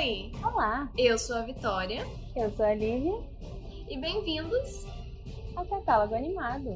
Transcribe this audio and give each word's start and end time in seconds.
Oi, 0.00 0.32
Olá, 0.42 0.90
eu 0.96 1.18
sou 1.18 1.36
a 1.36 1.42
Vitória 1.42 2.00
eu 2.34 2.50
sou 2.52 2.64
a 2.64 2.72
Lívia 2.72 3.12
e 3.86 4.00
bem-vindos. 4.00 4.86
ao 5.54 5.68
Catálogo 5.68 6.14
Animado. 6.14 6.70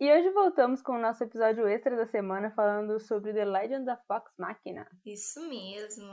E 0.00 0.10
hoje 0.10 0.30
voltamos 0.30 0.80
com 0.80 0.92
o 0.92 0.98
nosso 0.98 1.22
episódio 1.22 1.68
extra 1.68 1.94
da 1.94 2.06
semana 2.06 2.50
falando 2.52 2.98
sobre 2.98 3.34
The 3.34 3.44
Legend 3.44 3.90
of 3.90 4.02
Fox 4.08 4.32
Machina. 4.38 4.88
Isso 5.04 5.46
mesmo. 5.46 6.08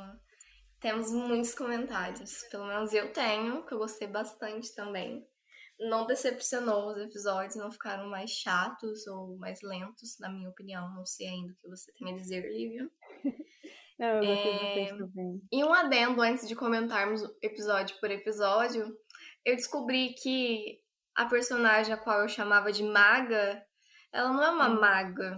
Temos 0.82 1.14
muitos 1.14 1.56
comentários, 1.56 2.44
pelo 2.52 2.66
menos 2.66 2.92
eu 2.92 3.14
tenho, 3.14 3.66
que 3.66 3.74
eu 3.74 3.78
gostei 3.78 4.10
bastante 4.10 4.76
também. 4.76 5.31
Não 5.82 6.06
decepcionou 6.06 6.92
os 6.92 6.98
episódios, 6.98 7.56
não 7.56 7.72
ficaram 7.72 8.08
mais 8.10 8.30
chatos 8.32 9.08
ou 9.08 9.36
mais 9.38 9.62
lentos, 9.62 10.18
na 10.20 10.30
minha 10.30 10.50
opinião. 10.50 10.94
Não 10.94 11.06
sei 11.06 11.28
ainda 11.28 11.54
o 11.54 11.56
que 11.56 11.68
você 11.68 11.92
tem 11.94 12.14
a 12.14 12.16
dizer, 12.16 12.42
Lívia. 12.52 12.90
Não, 14.00 14.08
eu 14.08 14.26
gostei 14.26 14.84
É, 14.84 14.98
também. 14.98 15.42
E 15.52 15.64
um 15.64 15.72
adendo 15.72 16.22
antes 16.24 16.48
de 16.48 16.56
comentarmos 16.56 17.22
episódio 17.40 18.00
por 18.00 18.10
episódio, 18.10 18.98
eu 19.46 19.56
descobri 19.56 20.16
que 20.16 20.80
a 21.16 21.26
personagem 21.26 21.94
a 21.94 21.98
qual 21.98 22.22
eu 22.22 22.28
chamava 22.28 22.72
de 22.72 22.82
maga, 22.84 23.64
ela 24.12 24.34
não 24.34 24.44
é 24.44 24.50
uma 24.50 24.70
Hum. 24.70 24.80
maga, 24.80 25.38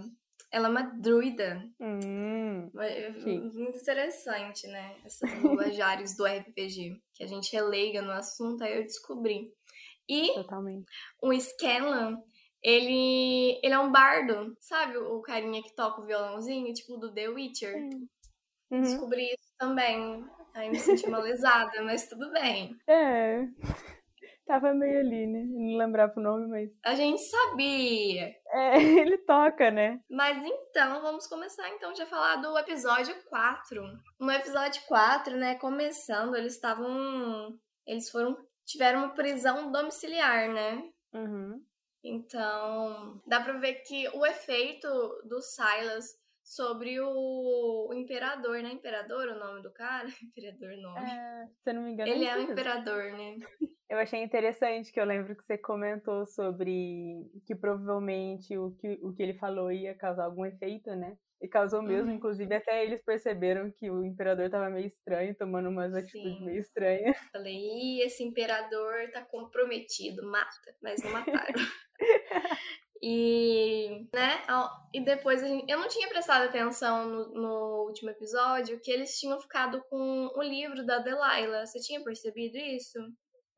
ela 0.50 0.68
é 0.68 0.70
uma 0.70 0.82
druida. 0.82 1.62
Hum. 1.78 2.70
Muito 3.52 3.76
interessante, 3.78 4.66
né? 4.66 4.96
Essas 5.04 5.20
linguajares 5.78 6.16
do 6.16 6.24
RPG, 6.24 7.02
que 7.14 7.22
a 7.22 7.26
gente 7.26 7.54
é 7.54 7.60
leiga 7.62 8.00
no 8.00 8.12
assunto, 8.12 8.64
aí 8.64 8.76
eu 8.78 8.82
descobri. 8.84 9.52
E 10.08 10.34
totalmente. 10.34 10.86
o 11.22 11.32
Scanlan, 11.38 12.18
ele, 12.62 13.60
ele 13.62 13.74
é 13.74 13.78
um 13.78 13.92
bardo, 13.92 14.56
sabe? 14.60 14.96
O 14.98 15.20
carinha 15.20 15.62
que 15.62 15.74
toca 15.74 16.00
o 16.00 16.06
violãozinho, 16.06 16.72
tipo 16.72 16.96
do 16.96 17.12
The 17.12 17.28
Witcher. 17.28 17.74
Uhum. 18.70 18.80
Descobri 18.80 19.24
isso 19.24 19.52
também. 19.58 20.24
Aí 20.54 20.70
me 20.70 20.78
senti 20.78 21.06
uma 21.06 21.18
lesada, 21.18 21.82
mas 21.82 22.08
tudo 22.08 22.30
bem. 22.32 22.76
É. 22.86 23.46
Tava 24.46 24.74
meio 24.74 25.00
ali, 25.00 25.26
né? 25.26 25.42
Não 25.46 25.78
lembrava 25.78 26.12
o 26.16 26.22
nome, 26.22 26.46
mas. 26.48 26.70
A 26.84 26.94
gente 26.94 27.22
sabia. 27.22 28.34
É, 28.46 28.76
ele 29.00 29.16
toca, 29.18 29.70
né? 29.70 30.00
Mas 30.08 30.42
então, 30.44 31.00
vamos 31.00 31.26
começar 31.26 31.68
então 31.70 31.94
já 31.94 32.04
falar 32.06 32.36
do 32.36 32.56
episódio 32.58 33.14
4. 33.28 33.82
No 34.20 34.30
episódio 34.30 34.82
4, 34.86 35.34
né, 35.36 35.54
começando, 35.54 36.36
eles 36.36 36.54
estavam. 36.54 37.58
Eles 37.86 38.10
foram. 38.10 38.36
Tiveram 38.64 39.00
uma 39.00 39.14
prisão 39.14 39.70
domiciliar, 39.70 40.48
né? 40.52 40.82
Uhum. 41.12 41.64
Então, 42.02 43.20
dá 43.26 43.40
pra 43.40 43.54
ver 43.54 43.76
que 43.76 44.08
o 44.10 44.26
efeito 44.26 44.88
do 45.24 45.40
Silas 45.40 46.06
sobre 46.42 47.00
o, 47.00 47.88
o 47.88 47.94
imperador, 47.94 48.62
né? 48.62 48.70
Imperador, 48.70 49.28
o 49.28 49.38
nome 49.38 49.62
do 49.62 49.72
cara? 49.72 50.06
Imperador, 50.22 50.76
nome. 50.76 51.10
É, 51.10 51.46
se 51.62 51.70
eu 51.70 51.74
não 51.74 51.82
me 51.82 51.92
engano, 51.92 52.10
Ele 52.10 52.26
é 52.26 52.36
o 52.36 52.38
isso 52.38 52.38
mesmo. 52.48 52.52
imperador, 52.52 53.12
né? 53.12 53.36
Eu 53.88 53.98
achei 53.98 54.22
interessante 54.22 54.92
que 54.92 55.00
eu 55.00 55.04
lembro 55.04 55.36
que 55.36 55.44
você 55.44 55.56
comentou 55.56 56.26
sobre 56.26 57.30
que 57.46 57.54
provavelmente 57.54 58.56
o 58.58 58.72
que, 58.72 58.98
o 59.02 59.12
que 59.14 59.22
ele 59.22 59.34
falou 59.38 59.70
ia 59.70 59.94
causar 59.94 60.24
algum 60.24 60.44
efeito, 60.44 60.90
né? 60.96 61.16
E 61.42 61.48
causou 61.48 61.82
mesmo, 61.82 62.08
Uhum. 62.10 62.16
inclusive 62.16 62.54
até 62.54 62.84
eles 62.84 63.02
perceberam 63.04 63.70
que 63.70 63.90
o 63.90 64.04
imperador 64.04 64.48
tava 64.48 64.70
meio 64.70 64.86
estranho, 64.86 65.34
tomando 65.34 65.68
umas 65.68 65.92
atitudes 65.94 66.38
Sim. 66.38 66.44
meio 66.44 66.60
estranhas. 66.60 67.16
Falei, 67.32 67.54
Ih, 67.54 68.00
esse 68.02 68.22
imperador 68.22 69.10
tá 69.12 69.22
comprometido, 69.22 70.24
mata, 70.26 70.74
mas 70.82 71.02
não 71.02 71.12
mataram. 71.12 71.54
e, 73.02 74.06
né, 74.14 74.42
e 74.94 75.04
depois 75.04 75.42
a 75.42 75.46
gente, 75.46 75.70
eu 75.70 75.78
não 75.78 75.88
tinha 75.88 76.08
prestado 76.08 76.44
atenção 76.48 77.06
no, 77.08 77.34
no 77.34 77.84
último 77.86 78.10
episódio 78.10 78.80
que 78.80 78.90
eles 78.90 79.18
tinham 79.18 79.38
ficado 79.38 79.82
com 79.90 80.30
o 80.34 80.42
livro 80.42 80.84
da 80.86 80.98
Delilah. 80.98 81.66
Você 81.66 81.78
tinha 81.80 82.02
percebido 82.02 82.56
isso? 82.56 82.98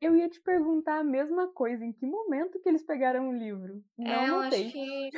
Eu 0.01 0.15
ia 0.15 0.29
te 0.29 0.41
perguntar 0.41 0.99
a 0.99 1.03
mesma 1.03 1.51
coisa, 1.53 1.83
em 1.85 1.93
que 1.93 2.05
momento 2.05 2.59
que 2.59 2.67
eles 2.69 2.85
pegaram 2.85 3.29
o 3.29 3.33
livro? 3.33 3.81
Não 3.97 4.11
é, 4.11 4.29
eu 4.29 4.41
notei. 4.43 4.63
acho 4.65 4.73
que 4.73 5.09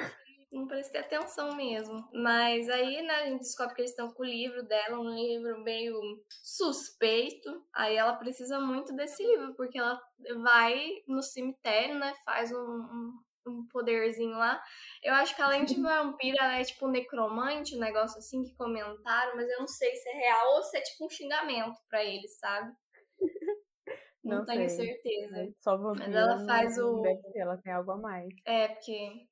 não 0.51 0.67
prestei 0.67 1.01
atenção 1.01 1.55
mesmo. 1.55 2.07
Mas 2.13 2.67
aí, 2.69 3.01
né, 3.01 3.13
a 3.15 3.25
gente 3.27 3.41
descobre 3.41 3.75
que 3.75 3.81
eles 3.81 3.91
estão 3.91 4.11
com 4.11 4.23
o 4.23 4.25
livro 4.25 4.63
dela, 4.63 4.99
um 4.99 5.09
livro 5.09 5.59
meio 5.63 5.99
suspeito. 6.43 7.63
Aí 7.73 7.95
ela 7.95 8.15
precisa 8.15 8.59
muito 8.59 8.93
desse 8.95 9.23
livro, 9.25 9.53
porque 9.55 9.77
ela 9.77 9.99
vai 10.41 10.87
no 11.07 11.21
cemitério, 11.21 11.97
né, 11.99 12.13
faz 12.25 12.51
um, 12.51 12.57
um, 12.57 13.19
um 13.47 13.67
poderzinho 13.71 14.37
lá. 14.37 14.61
Eu 15.03 15.13
acho 15.15 15.35
que 15.35 15.41
além 15.41 15.65
de 15.65 15.75
vampira, 15.81 16.37
ela 16.43 16.59
é 16.59 16.63
tipo 16.63 16.87
necromante, 16.87 17.75
um 17.75 17.79
negócio 17.79 18.17
assim 18.17 18.43
que 18.43 18.55
comentaram, 18.55 19.35
mas 19.35 19.47
eu 19.49 19.59
não 19.59 19.67
sei 19.67 19.95
se 19.95 20.09
é 20.09 20.13
real 20.13 20.55
ou 20.55 20.63
se 20.63 20.77
é 20.77 20.81
tipo 20.81 21.05
um 21.05 21.09
xingamento 21.09 21.77
pra 21.89 22.03
eles, 22.03 22.37
sabe? 22.37 22.71
Não, 24.21 24.39
Não 24.39 24.45
tenho 24.45 24.69
sei. 24.69 24.85
certeza. 24.85 25.53
Só 25.61 25.77
vampiro 25.77 26.11
ela 26.15 26.35
não- 26.35 26.45
faz 26.45 26.77
o- 26.77 27.01
ela 27.35 27.57
tem 27.57 27.71
algo 27.71 27.91
a 27.91 27.97
mais. 27.97 28.27
É, 28.45 28.67
porque. 28.67 29.25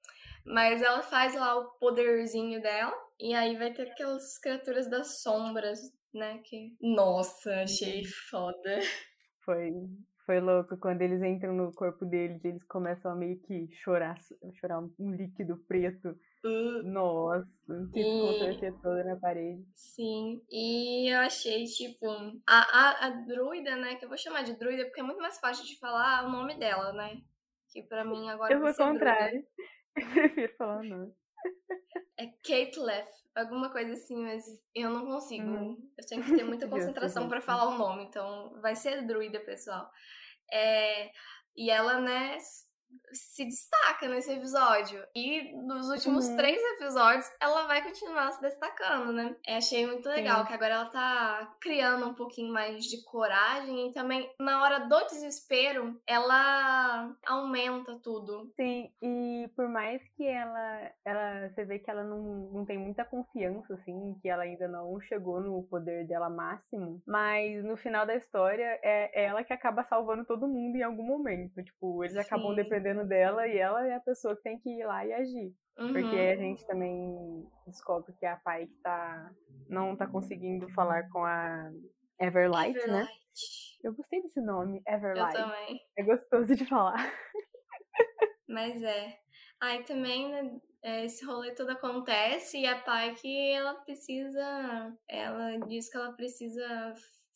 Mas 0.47 0.81
ela 0.81 1.01
faz 1.01 1.35
lá 1.35 1.55
o 1.57 1.71
poderzinho 1.79 2.61
dela. 2.61 2.93
E 3.19 3.33
aí 3.33 3.57
vai 3.57 3.73
ter 3.73 3.91
aquelas 3.91 4.37
criaturas 4.39 4.89
das 4.89 5.21
sombras, 5.21 5.79
né? 6.13 6.39
Que. 6.45 6.75
Nossa, 6.81 7.63
achei 7.63 8.03
foda. 8.29 8.79
Foi, 9.43 9.71
foi 10.25 10.39
louco. 10.39 10.77
Quando 10.77 11.01
eles 11.01 11.21
entram 11.23 11.53
no 11.53 11.71
corpo 11.73 12.05
deles, 12.05 12.43
eles 12.45 12.63
começam 12.65 13.11
a 13.11 13.15
meio 13.15 13.39
que 13.41 13.67
chorar, 13.83 14.15
chorar 14.59 14.79
um 14.99 15.11
líquido 15.15 15.57
preto. 15.67 16.09
Uh, 16.45 16.83
Nossa, 16.83 17.47
que 17.93 17.99
E- 17.99 18.71
toda 18.81 19.03
na 19.03 19.15
parede. 19.15 19.65
sim. 19.73 20.41
E 20.51 21.11
eu 21.11 21.19
achei, 21.19 21.65
tipo. 21.65 22.05
A, 22.45 22.59
a, 22.59 23.07
a 23.07 23.09
druida, 23.25 23.75
né? 23.75 23.95
Que 23.95 24.05
eu 24.05 24.09
vou 24.09 24.17
chamar 24.17 24.43
de 24.43 24.57
druida 24.57 24.85
porque 24.85 24.99
é 24.99 25.03
muito 25.03 25.19
mais 25.21 25.39
fácil 25.39 25.65
de 25.65 25.77
falar 25.79 26.25
o 26.25 26.31
nome 26.31 26.55
dela, 26.59 26.93
né? 26.93 27.19
Que 27.69 27.81
pra 27.83 28.05
mim 28.05 28.29
agora 28.29 28.53
Eu 28.53 28.59
vou 28.59 28.67
ao 28.69 28.75
druida. 28.75 29.43
prefiro 30.13 30.55
falar 30.57 30.79
o 30.79 30.83
nome. 30.83 31.13
É 32.17 32.27
Kate 32.27 32.79
Leff, 32.79 33.11
alguma 33.35 33.71
coisa 33.71 33.93
assim, 33.93 34.17
mas 34.17 34.43
eu 34.73 34.89
não 34.89 35.05
consigo. 35.05 35.47
Uhum. 35.47 35.91
Eu 35.97 36.05
tenho 36.05 36.23
que 36.23 36.35
ter 36.35 36.43
muita 36.45 36.67
concentração 36.67 37.27
pra 37.27 37.37
justo. 37.37 37.45
falar 37.45 37.69
o 37.69 37.77
nome, 37.77 38.03
então 38.03 38.59
vai 38.61 38.75
ser 38.75 39.05
druida, 39.05 39.39
pessoal. 39.39 39.89
É, 40.51 41.11
e 41.55 41.69
ela, 41.69 41.99
né, 41.99 42.37
se 43.11 43.45
destaca 43.45 44.07
nesse 44.07 44.31
episódio. 44.31 45.03
E 45.15 45.53
nos 45.55 45.89
últimos 45.89 46.27
Uhum. 46.27 46.37
três 46.37 46.59
episódios, 46.75 47.25
ela 47.41 47.65
vai 47.65 47.81
continuar 47.81 48.31
se 48.31 48.41
destacando, 48.41 49.13
né? 49.13 49.35
É, 49.45 49.57
achei 49.57 49.85
muito 49.85 50.07
legal 50.09 50.41
Sim. 50.41 50.47
que 50.47 50.53
agora 50.53 50.73
ela 50.73 50.85
tá 50.89 51.55
criando 51.61 52.07
um 52.07 52.13
pouquinho 52.13 52.51
mais 52.51 52.83
de 52.85 53.03
coragem 53.03 53.89
e 53.89 53.93
também, 53.93 54.29
na 54.39 54.61
hora 54.61 54.79
do 54.79 55.05
desespero, 55.07 55.99
ela 56.05 57.15
aumenta 57.25 57.97
tudo. 58.03 58.51
Sim, 58.55 58.91
e 59.01 59.49
por 59.55 59.67
mais 59.69 60.01
que 60.15 60.25
ela, 60.25 60.91
ela 61.05 61.49
você 61.49 61.65
vê 61.65 61.79
que 61.79 61.89
ela 61.89 62.03
não, 62.03 62.49
não 62.51 62.65
tem 62.65 62.77
muita 62.77 63.05
confiança, 63.05 63.73
assim, 63.73 64.17
que 64.21 64.29
ela 64.29 64.43
ainda 64.43 64.67
não 64.67 64.99
chegou 65.01 65.39
no 65.39 65.63
poder 65.63 66.05
dela 66.07 66.29
máximo, 66.29 67.01
mas 67.07 67.63
no 67.63 67.77
final 67.77 68.05
da 68.05 68.15
história 68.15 68.79
é 68.83 69.25
ela 69.25 69.43
que 69.43 69.53
acaba 69.53 69.83
salvando 69.85 70.25
todo 70.25 70.47
mundo 70.47 70.75
em 70.75 70.83
algum 70.83 71.03
momento. 71.03 71.63
Tipo, 71.63 72.03
eles 72.03 72.17
acabam 72.17 72.49
Sim. 72.49 72.55
Dependendo 72.79 73.07
dela 73.07 73.47
e 73.47 73.57
ela 73.57 73.85
é 73.87 73.95
a 73.95 73.99
pessoa 73.99 74.35
que 74.35 74.43
tem 74.43 74.59
que 74.59 74.69
ir 74.69 74.85
lá 74.85 75.05
e 75.05 75.13
agir. 75.13 75.53
Porque 75.75 75.99
Uhum. 76.15 76.31
a 76.31 76.35
gente 76.35 76.65
também 76.65 77.47
descobre 77.67 78.11
que 78.19 78.25
a 78.25 78.35
pai 78.37 78.65
que 78.67 78.75
tá, 78.81 79.31
não 79.69 79.95
tá 79.95 80.07
conseguindo 80.07 80.67
falar 80.69 81.07
com 81.09 81.23
a 81.23 81.69
Everlight, 82.19 82.73
né? 82.87 83.01
Everlight. 83.01 83.77
Eu 83.83 83.93
gostei 83.93 84.21
desse 84.23 84.41
nome, 84.41 84.81
Eu 84.87 84.93
Everlight. 84.95 85.33
também. 85.35 85.79
É 85.97 86.03
gostoso 86.03 86.55
de 86.55 86.65
falar. 86.65 86.95
Mas 88.47 88.81
é. 88.81 89.19
Aí 89.61 89.83
também, 89.83 90.31
né, 90.31 90.59
é, 90.81 91.05
esse 91.05 91.23
rolê 91.25 91.51
todo 91.53 91.69
acontece 91.71 92.59
e 92.59 92.65
a 92.65 92.79
pai 92.79 93.13
que 93.15 93.51
ela 93.51 93.75
precisa. 93.75 94.97
Ela 95.07 95.57
diz 95.67 95.89
que 95.91 95.97
ela 95.97 96.13
precisa 96.13 96.93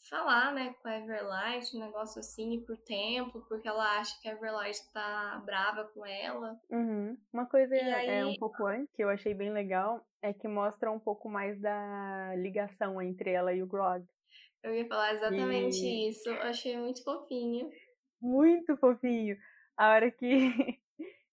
falar, 0.10 0.54
né, 0.54 0.74
com 0.82 0.88
a 0.88 0.98
Everlight, 0.98 1.76
um 1.76 1.80
negócio 1.80 2.20
assim, 2.20 2.60
por 2.66 2.78
tempo, 2.78 3.46
porque 3.48 3.68
ela 3.68 3.98
acha 4.00 4.14
que 4.22 4.28
a 4.28 4.34
Everlight 4.34 4.80
tá 4.94 5.42
brava 5.46 5.86
com 5.94 6.06
ela. 6.06 6.60
Uhum. 6.70 7.18
Uma 7.32 7.46
coisa 7.46 7.76
E 7.76 7.80
é, 7.80 8.26
um 8.26 8.30
aí- 8.30 8.40
pouco 8.40 8.66
antes, 8.66 8.92
que 8.94 9.04
eu 9.04 9.10
achei 9.10 9.34
bem 9.34 9.52
legal, 9.52 10.06
é 10.22 10.34
que 10.34 10.48
mostra 10.48 10.92
um 10.92 11.00
pouco 11.00 11.30
mais 11.30 11.60
da 11.62 12.34
ligação 12.36 13.02
entre 13.02 13.32
ela 13.32 13.54
e 13.54 13.62
o 13.62 13.68
Grog. 13.68 14.04
Eu 14.64 14.76
ia 14.76 14.88
falar 14.88 15.14
exatamente 15.14 15.84
E- 15.84 16.10
isso. 16.10 16.30
Eu 16.30 16.42
achei 16.44 16.78
muito 16.78 17.04
fofinho. 17.04 17.70
Muito 18.22 18.78
fofinho. 18.78 19.36
A 19.78 19.90
hora 19.90 20.12
que 20.12 20.28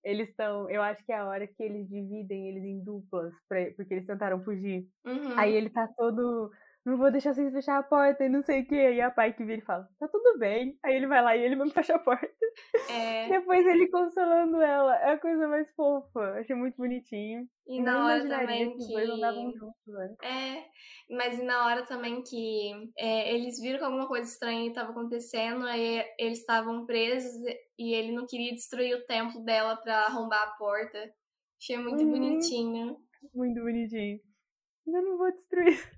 eles 0.02 0.28
estão. 0.30 0.70
Eu 0.70 0.80
acho 0.82 1.04
que 1.04 1.12
é 1.12 1.16
a 1.16 1.26
hora 1.26 1.46
que 1.46 1.62
eles 1.62 1.86
dividem 1.88 2.48
eles 2.48 2.64
em 2.64 2.82
duplas, 2.82 3.34
pra- 3.48 3.70
porque 3.76 3.92
eles 3.94 4.06
tentaram 4.06 4.42
fugir. 4.42 4.88
Uhum. 5.04 5.38
Aí 5.38 5.52
ele 5.54 5.68
tá 5.68 5.86
todo 5.96 6.50
não 6.88 6.96
vou 6.98 7.10
deixar 7.10 7.34
vocês 7.34 7.52
fechar 7.52 7.78
a 7.78 7.82
porta 7.82 8.24
e 8.24 8.28
não 8.28 8.42
sei 8.42 8.62
o 8.62 8.66
que. 8.66 8.74
Aí 8.74 9.00
a 9.00 9.10
pai 9.10 9.32
que 9.32 9.44
vira 9.44 9.60
e 9.60 9.64
fala, 9.64 9.88
tá 9.98 10.08
tudo 10.08 10.38
bem. 10.38 10.78
Aí 10.82 10.94
ele 10.96 11.06
vai 11.06 11.22
lá 11.22 11.36
e 11.36 11.40
ele 11.42 11.56
mesmo 11.56 11.70
fecha 11.74 11.94
a 11.94 11.98
porta. 11.98 12.28
É. 12.90 13.28
Depois 13.28 13.66
ele 13.66 13.88
consolando 13.88 14.60
ela. 14.60 14.96
É 14.96 15.12
a 15.12 15.18
coisa 15.18 15.46
mais 15.48 15.70
fofa. 15.74 16.20
Achei 16.40 16.56
muito 16.56 16.76
bonitinho. 16.76 17.46
E 17.66 17.80
na 17.82 18.06
hora 18.06 18.26
também 18.26 18.76
que... 18.76 18.86
Que. 18.86 19.06
juntos, 19.06 19.86
velho. 19.86 20.16
É, 20.22 20.64
mas 21.10 21.42
na 21.42 21.66
hora 21.66 21.84
também 21.86 22.22
que 22.22 22.72
é, 22.98 23.34
eles 23.34 23.60
viram 23.60 23.78
que 23.78 23.84
alguma 23.84 24.08
coisa 24.08 24.24
estranha 24.30 24.68
estava 24.68 24.90
acontecendo, 24.90 25.66
aí 25.66 26.04
eles 26.18 26.38
estavam 26.38 26.86
presos 26.86 27.32
e 27.78 27.94
ele 27.94 28.12
não 28.12 28.26
queria 28.26 28.54
destruir 28.54 28.94
o 28.96 29.04
templo 29.06 29.44
dela 29.44 29.76
pra 29.76 30.06
arrombar 30.06 30.42
a 30.42 30.50
porta. 30.52 30.98
Achei 31.60 31.76
muito 31.76 32.02
Uhum. 32.02 32.10
bonitinho. 32.12 32.96
Muito 33.34 33.60
bonitinho. 33.60 34.20
Eu 34.86 35.02
não 35.02 35.18
vou 35.18 35.30
destruir. 35.32 35.97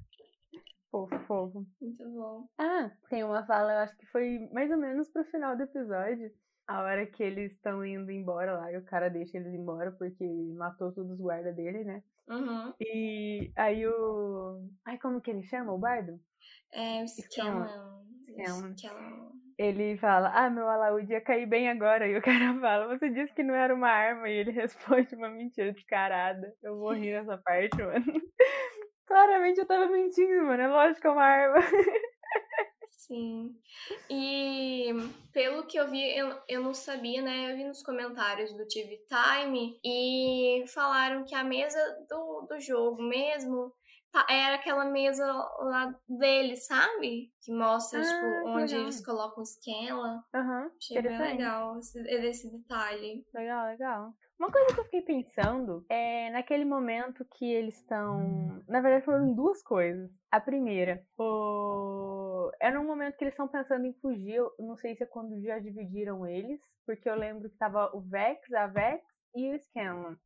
Fofo, 0.90 1.18
fofo. 1.20 1.66
Muito 1.80 2.04
bom. 2.10 2.48
Ah, 2.58 2.90
tem 3.08 3.22
uma 3.22 3.46
fala, 3.46 3.72
eu 3.72 3.78
acho 3.80 3.96
que 3.96 4.06
foi 4.06 4.48
mais 4.52 4.70
ou 4.70 4.76
menos 4.76 5.08
pro 5.08 5.24
final 5.24 5.56
do 5.56 5.62
episódio. 5.62 6.30
A 6.66 6.82
hora 6.82 7.06
que 7.06 7.22
eles 7.22 7.52
estão 7.52 7.84
indo 7.84 8.10
embora 8.10 8.52
lá, 8.52 8.72
e 8.72 8.76
o 8.76 8.84
cara 8.84 9.08
deixa 9.08 9.38
eles 9.38 9.52
embora 9.52 9.90
porque 9.92 10.24
matou 10.56 10.92
todos 10.92 11.12
os 11.12 11.20
guardas 11.20 11.54
dele, 11.56 11.84
né? 11.84 12.02
Uhum. 12.28 12.72
E 12.80 13.52
aí 13.56 13.86
o. 13.86 14.68
Ai, 14.84 14.98
como 14.98 15.20
que 15.20 15.30
ele 15.30 15.42
chama? 15.42 15.72
O 15.72 15.78
bardo? 15.78 16.20
É, 16.72 17.02
o. 17.02 17.08
Scanlan. 17.08 18.00
Ele 19.58 19.98
fala, 19.98 20.32
ah, 20.34 20.48
meu 20.48 20.66
alaúde 20.68 21.12
ia 21.12 21.20
cair 21.20 21.46
bem 21.46 21.68
agora. 21.68 22.06
E 22.06 22.16
o 22.16 22.22
cara 22.54 22.58
fala, 22.60 22.96
você 22.96 23.10
disse 23.10 23.34
que 23.34 23.42
não 23.42 23.54
era 23.54 23.74
uma 23.74 23.88
arma. 23.88 24.28
E 24.28 24.32
ele 24.32 24.52
responde 24.52 25.14
uma 25.14 25.28
mentira 25.28 25.72
descarada. 25.72 26.54
Eu 26.62 26.76
morri 26.76 27.10
nessa 27.10 27.36
parte, 27.36 27.76
mano. 27.76 28.04
Claramente 29.10 29.58
eu 29.58 29.66
tava 29.66 29.88
mentindo, 29.88 30.44
mano. 30.44 30.62
É 30.62 30.68
lógico 30.68 31.00
que 31.00 31.06
é 31.08 31.10
uma 31.10 31.24
arma. 31.24 31.58
Sim. 32.94 33.56
E 34.08 34.94
pelo 35.32 35.66
que 35.66 35.76
eu 35.76 35.88
vi, 35.88 36.16
eu, 36.16 36.40
eu 36.48 36.62
não 36.62 36.72
sabia, 36.72 37.20
né? 37.20 37.50
Eu 37.50 37.56
vi 37.56 37.64
nos 37.64 37.82
comentários 37.82 38.52
do 38.52 38.68
TV 38.68 39.04
Time 39.08 39.80
e 39.84 40.62
falaram 40.68 41.24
que 41.24 41.34
a 41.34 41.42
mesa 41.42 42.06
do, 42.08 42.42
do 42.42 42.60
jogo 42.60 43.02
mesmo 43.02 43.74
era 44.28 44.56
aquela 44.56 44.84
mesa 44.84 45.24
lá 45.60 45.94
deles, 46.08 46.66
sabe? 46.66 47.32
Que 47.42 47.52
mostra, 47.52 48.00
Ah, 48.00 48.02
tipo, 48.04 48.48
onde 48.50 48.72
legal. 48.72 48.80
eles 48.82 49.04
colocam 49.04 49.42
o 49.42 49.46
Scanlan. 49.46 50.22
Aham, 50.34 50.70
Achei 50.76 51.02
bem 51.02 51.18
legal 51.18 51.78
esse, 51.78 52.00
esse 52.00 52.50
detalhe. 52.50 53.24
Legal, 53.34 53.66
legal. 53.66 54.14
Uma 54.38 54.50
coisa 54.50 54.72
que 54.74 54.80
eu 54.80 54.84
fiquei 54.84 55.02
pensando 55.02 55.84
é 55.88 56.30
naquele 56.30 56.64
momento 56.64 57.26
que 57.36 57.44
eles 57.44 57.76
estão. 57.76 58.62
Na 58.66 58.80
verdade, 58.80 59.04
foram 59.04 59.34
duas 59.34 59.62
coisas. 59.62 60.10
A 60.30 60.40
primeira, 60.40 61.04
o... 61.18 62.50
era 62.60 62.80
um 62.80 62.86
momento 62.86 63.16
que 63.16 63.24
eles 63.24 63.34
estão 63.34 63.48
pensando 63.48 63.84
em 63.84 63.92
fugir. 64.00 64.36
Eu 64.36 64.50
não 64.58 64.76
sei 64.76 64.96
se 64.96 65.02
é 65.02 65.06
quando 65.06 65.40
já 65.42 65.58
dividiram 65.58 66.26
eles, 66.26 66.58
porque 66.86 67.08
eu 67.08 67.14
lembro 67.16 67.50
que 67.50 67.56
tava 67.58 67.90
o 67.94 68.00
Vex, 68.00 68.50
a 68.54 68.66
Vex 68.66 69.04
e 69.34 69.54
o 69.54 69.58
Scanlan. 69.60 70.16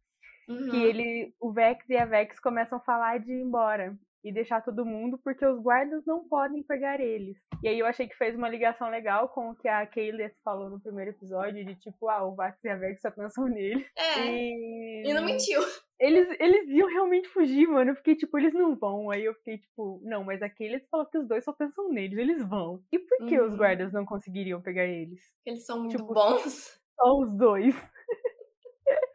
Uhum. 0.49 0.71
Que 0.71 0.83
ele, 0.83 1.35
o 1.41 1.53
Vex 1.53 1.89
e 1.89 1.97
a 1.97 2.05
Vex 2.05 2.39
começam 2.41 2.79
a 2.79 2.81
falar 2.83 3.19
de 3.19 3.33
ir 3.33 3.41
embora 3.43 3.97
e 4.23 4.33
deixar 4.33 4.63
todo 4.63 4.87
mundo, 4.87 5.19
porque 5.23 5.45
os 5.45 5.61
guardas 5.61 6.03
não 6.07 6.27
podem 6.27 6.63
pegar 6.63 6.99
eles. 6.99 7.37
E 7.63 7.69
aí 7.69 7.79
eu 7.79 7.85
achei 7.87 8.09
que 8.09 8.17
fez 8.17 8.35
uma 8.35 8.49
ligação 8.49 8.89
legal 8.89 9.29
com 9.29 9.51
o 9.51 9.55
que 9.55 9.69
a 9.69 9.87
Kaylee 9.87 10.31
falou 10.43 10.71
no 10.71 10.81
primeiro 10.81 11.11
episódio, 11.11 11.63
de 11.63 11.75
tipo, 11.77 12.09
ah, 12.09 12.25
o 12.25 12.35
Vax 12.35 12.59
e 12.65 12.69
a 12.71 12.75
Vex 12.77 13.03
só 13.03 13.11
pensam 13.11 13.45
nele. 13.49 13.87
É, 13.95 14.27
E... 14.27 15.11
e 15.11 15.13
não 15.13 15.23
mentiu. 15.25 15.61
Eles, 16.01 16.27
eles 16.41 16.69
iam 16.71 16.89
realmente 16.89 17.29
fugir, 17.29 17.67
mano. 17.69 17.91
Eu 17.91 17.97
fiquei 17.97 18.17
tipo, 18.17 18.39
eles 18.39 18.53
não 18.55 18.75
vão. 18.75 19.11
Aí 19.11 19.25
eu 19.27 19.35
fiquei 19.35 19.59
tipo, 19.59 20.01
não, 20.03 20.25
mas 20.25 20.41
aqui 20.43 20.65
eles 20.65 20.87
falou 20.91 21.05
que 21.07 21.19
os 21.19 21.29
dois 21.29 21.45
só 21.45 21.53
pensam 21.53 21.91
neles, 21.91 22.17
eles 22.19 22.43
vão. 22.49 22.83
E 22.91 22.99
por 22.99 23.27
que 23.29 23.39
os 23.39 23.53
Uhum. 23.53 23.59
guardas 23.59 23.93
não 23.93 24.07
conseguiriam 24.07 24.61
pegar 24.63 24.85
eles? 24.87 25.21
Eles 25.45 25.67
são 25.67 25.81
muito 25.81 25.99
Tipo, 25.99 26.15
bons. 26.15 26.81
Só 26.99 27.19
os 27.21 27.37
dois. 27.37 27.75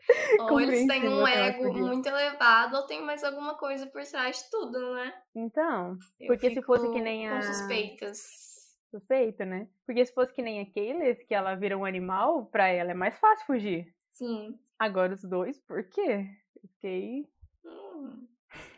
Ou 0.51 0.59
eles 0.59 0.87
têm 0.87 1.07
um 1.07 1.27
ego 1.27 1.73
muito 1.73 2.07
elevado, 2.07 2.75
ou 2.77 2.85
tem 2.87 3.01
mais 3.01 3.23
alguma 3.23 3.55
coisa 3.55 3.85
por 3.87 4.03
trás 4.03 4.37
de 4.43 4.49
tudo, 4.49 4.93
né? 4.95 5.13
Então, 5.35 5.97
Eu 6.19 6.27
Porque 6.27 6.49
se 6.51 6.61
fosse 6.63 6.89
que 6.91 6.99
nem 7.01 7.27
com 7.29 7.35
a- 7.35 7.41
suspeitas. 7.41 8.77
suspeito, 8.89 9.45
né? 9.45 9.67
Porque 9.85 10.05
se 10.05 10.13
fosse 10.13 10.33
que 10.33 10.41
nem 10.41 10.61
a 10.61 10.65
Kaylee, 10.71 11.15
que 11.25 11.33
ela 11.35 11.53
vira 11.55 11.77
um 11.77 11.85
animal, 11.85 12.45
pra 12.47 12.67
ela 12.67 12.91
é 12.91 12.95
mais 12.95 13.17
fácil 13.19 13.45
fugir. 13.45 13.93
Sim. 14.09 14.57
Agora 14.79 15.13
os 15.13 15.21
dois, 15.23 15.59
por 15.59 15.83
quê? 15.83 16.25
Eu 16.55 16.69
Fiquei. 16.69 17.27
Hum. 17.65 18.27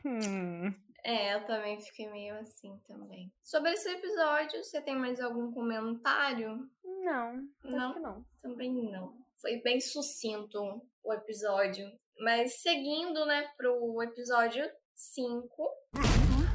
Hum. 0.05 0.73
É, 1.03 1.33
eu 1.35 1.45
também 1.45 1.79
fiquei 1.81 2.09
meio 2.11 2.35
assim 2.39 2.77
também. 2.85 3.31
Sobre 3.43 3.71
esse 3.71 3.89
episódio, 3.89 4.63
você 4.63 4.81
tem 4.81 4.95
mais 4.95 5.19
algum 5.19 5.51
comentário? 5.51 6.69
Não, 6.83 7.47
Não? 7.63 7.99
não. 7.99 8.25
Também 8.41 8.71
não. 8.91 9.15
Foi 9.41 9.59
bem 9.61 9.81
sucinto 9.81 10.59
o 11.03 11.13
episódio. 11.13 11.85
Mas 12.19 12.61
seguindo, 12.61 13.25
né, 13.25 13.49
pro 13.57 14.01
episódio 14.03 14.63
5, 14.95 15.69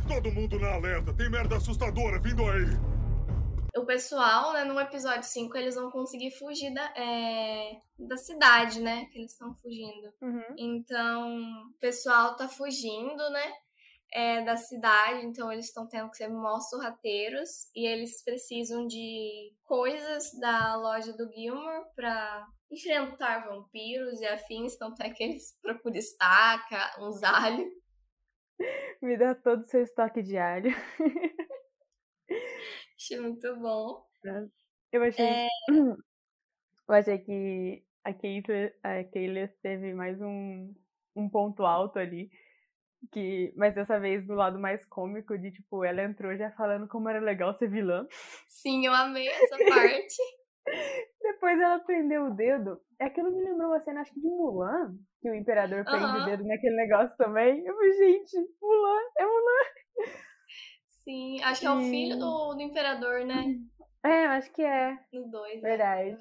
Todo 0.09 0.33
mundo 0.33 0.59
na 0.61 0.75
alerta, 0.75 1.13
tem 1.17 1.29
merda 1.29 1.57
assustadora 1.57 2.21
vindo 2.21 2.43
aí. 2.49 2.65
o 3.77 3.85
pessoal, 3.85 4.53
né, 4.53 4.63
no 4.63 4.79
episódio 4.79 5.25
5, 5.25 5.57
eles 5.57 5.75
vão 5.75 5.91
conseguir 5.91 6.31
fugir 6.31 6.73
da, 6.73 6.95
é, 6.97 7.81
da 7.99 8.17
cidade, 8.17 8.81
né? 8.81 9.07
Que 9.07 9.19
eles 9.19 9.33
estão 9.33 9.53
fugindo. 9.57 10.13
Uhum. 10.23 10.55
Então, 10.57 11.41
o 11.69 11.79
pessoal 11.81 12.37
tá 12.37 12.49
fugindo, 12.49 13.29
né? 13.31 13.53
é, 14.13 14.43
da 14.43 14.57
cidade, 14.57 15.27
então 15.27 15.53
eles 15.53 15.67
estão 15.67 15.87
tendo 15.87 16.11
que 16.11 16.17
ser 16.17 16.29
mó 16.29 16.59
sorrateiros 16.61 17.69
e 17.75 17.87
eles 17.87 18.23
precisam 18.25 18.87
de 18.87 19.53
coisas 19.65 20.31
da 20.41 20.77
loja 20.77 21.13
do 21.13 21.31
Gilmore 21.33 21.85
pra 21.95 22.47
enfrentar 22.71 23.47
vampiros 23.47 24.21
e 24.21 24.27
afins, 24.27 24.75
então 24.75 24.95
tem 24.95 25.11
aqueles 25.11 25.59
procura 25.61 25.99
estaca, 25.99 27.01
uns 27.01 27.23
alhos. 27.23 27.71
Me 29.03 29.17
dá 29.17 29.35
todo 29.35 29.61
o 29.61 29.67
seu 29.67 29.83
estoque 29.83 30.23
de 30.23 30.37
alho. 30.37 30.71
Achei 32.97 33.21
muito 33.21 33.55
bom. 33.57 34.05
Eu 34.91 35.03
achei. 35.03 35.25
É. 35.25 35.49
Eu 36.89 36.95
achei 36.95 37.19
que 37.19 37.85
a 38.05 38.15
Kaylee, 38.15 39.43
a 39.43 39.49
teve 39.61 39.93
mais 39.93 40.21
um, 40.21 40.73
um 41.17 41.29
ponto 41.29 41.65
alto 41.65 41.99
ali. 41.99 42.31
Que, 43.13 43.53
mas 43.57 43.75
dessa 43.75 43.99
vez 44.01 44.27
do 44.27 44.35
lado 44.35 44.59
mais 44.59 44.85
cômico, 44.87 45.37
de 45.37 45.51
tipo, 45.51 45.85
ela 45.85 46.03
entrou 46.03 46.37
já 46.37 46.51
falando 46.53 46.89
como 46.89 47.09
era 47.09 47.21
legal 47.21 47.57
ser 47.59 47.69
vilã. 47.69 48.07
Sim, 48.49 48.87
eu 48.87 48.93
amei 48.93 49.27
essa 49.29 49.57
parte. 49.69 50.17
Depois 51.27 51.61
ela 51.61 51.81
prendeu 51.81 52.27
o 52.27 52.35
dedo. 52.35 52.81
Aquilo 53.01 53.33
me 53.33 53.43
lembrou 53.43 53.69
uma 53.69 53.81
cena, 53.81 54.01
acho 54.01 54.15
que 54.15 54.21
de 54.21 54.29
Mulan, 54.29 54.95
que 55.21 55.29
o 55.29 55.35
imperador 55.35 55.85
prende 55.85 56.05
o 56.05 56.25
dedo 56.25 56.45
naquele 56.45 56.77
negócio 56.77 57.17
também. 57.17 57.65
Eu 57.65 57.75
falei, 57.75 57.93
gente, 57.93 58.37
Mulan, 58.63 59.01
é 59.19 59.27
Mulan. 59.27 60.13
Sim, 61.03 61.43
acho 61.43 61.61
que 61.61 61.67
é 61.67 61.71
o 61.71 61.81
filho 61.81 62.17
do, 62.19 62.55
do 62.55 62.63
imperador, 62.63 63.25
né? 63.25 63.45
É, 64.05 64.27
eu 64.27 64.31
acho 64.31 64.53
que 64.53 64.63
é. 64.63 64.97
No 65.13 65.29
2. 65.29 65.61
Verdade. 65.63 66.17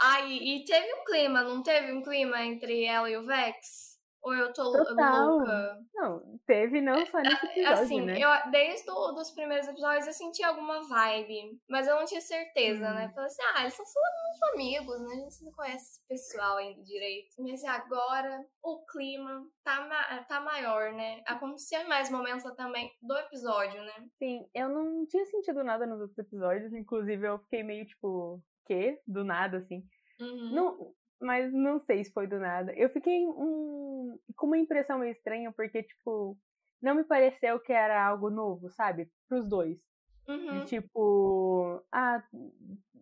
Ah, 0.00 0.22
e, 0.22 0.56
e 0.56 0.64
teve 0.64 0.86
um 0.94 1.04
clima, 1.04 1.42
não 1.42 1.62
teve 1.62 1.92
um 1.92 2.02
clima 2.02 2.42
entre 2.42 2.84
ela 2.84 3.10
e 3.10 3.16
o 3.16 3.26
Vex? 3.26 3.93
Ou 4.24 4.34
eu 4.34 4.52
tô 4.54 4.72
Total. 4.72 5.28
louca? 5.28 5.78
Não, 5.94 6.38
teve 6.46 6.80
não 6.80 7.04
só 7.04 7.18
nesse 7.18 7.44
episódio, 7.46 7.72
Assim, 7.82 8.00
né? 8.00 8.18
eu, 8.18 8.50
desde 8.50 8.90
o, 8.90 9.12
dos 9.12 9.30
primeiros 9.32 9.68
episódios 9.68 10.06
eu 10.06 10.12
senti 10.14 10.42
alguma 10.42 10.80
vibe, 10.88 11.60
mas 11.68 11.86
eu 11.86 11.96
não 11.96 12.06
tinha 12.06 12.22
certeza, 12.22 12.90
Hum. 12.90 12.94
né? 12.94 13.10
Falei 13.14 13.26
assim, 13.26 13.42
ah, 13.54 13.60
eles 13.60 13.74
são 13.74 13.84
só 13.84 14.00
muito 14.00 14.54
amigos, 14.54 15.00
né? 15.02 15.12
A 15.14 15.18
gente 15.28 15.44
não 15.44 15.52
conhece 15.52 15.84
esse 15.90 16.06
pessoal 16.08 16.56
ainda 16.56 16.82
direito. 16.82 17.34
Mas 17.38 17.62
agora 17.64 18.44
o 18.62 18.84
clima 18.86 19.46
tá, 19.62 19.86
ma- 19.86 20.24
tá 20.24 20.40
maior, 20.40 20.92
né? 20.94 21.22
Aconteceu 21.26 21.82
em 21.82 21.88
mais 21.88 22.08
momentos 22.10 22.44
também 22.56 22.90
do 23.02 23.14
episódio, 23.18 23.82
né? 23.82 24.06
Sim, 24.18 24.48
eu 24.54 24.68
não 24.70 25.04
tinha 25.06 25.26
sentido 25.26 25.62
nada 25.62 25.86
nos 25.86 26.00
outros 26.00 26.18
episódios, 26.18 26.72
inclusive 26.72 27.26
eu 27.28 27.38
fiquei 27.40 27.62
meio 27.62 27.84
tipo, 27.86 28.42
quê? 28.66 28.98
Do 29.06 29.22
nada, 29.22 29.58
assim. 29.58 29.84
Uhum. 30.18 30.50
Não, 30.54 30.94
mas 31.20 31.52
não 31.52 31.78
sei 31.78 32.04
se 32.04 32.12
foi 32.12 32.26
do 32.26 32.38
nada. 32.38 32.72
Eu 32.74 32.88
fiquei 32.90 33.26
um, 33.26 34.18
com 34.36 34.46
uma 34.46 34.58
impressão 34.58 34.98
meio 34.98 35.12
estranha, 35.12 35.52
porque, 35.52 35.82
tipo, 35.82 36.36
não 36.82 36.94
me 36.94 37.04
pareceu 37.04 37.58
que 37.60 37.72
era 37.72 38.06
algo 38.06 38.30
novo, 38.30 38.68
sabe? 38.70 39.10
Pros 39.28 39.48
dois. 39.48 39.78
Uhum. 40.26 40.60
De 40.60 40.64
tipo, 40.66 41.82
ah, 41.92 42.22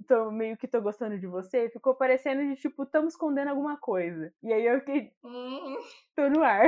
tô 0.08 0.30
meio 0.32 0.56
que 0.56 0.66
tô 0.66 0.80
gostando 0.82 1.18
de 1.18 1.26
você. 1.26 1.70
Ficou 1.70 1.94
parecendo 1.94 2.42
de 2.52 2.60
tipo, 2.60 2.82
estamos 2.82 3.14
escondendo 3.14 3.48
alguma 3.50 3.76
coisa. 3.76 4.32
E 4.42 4.52
aí 4.52 4.66
eu 4.66 4.80
fiquei, 4.80 5.12
Hum, 5.24 5.76
tô 6.16 6.28
no 6.30 6.42
ar. 6.42 6.66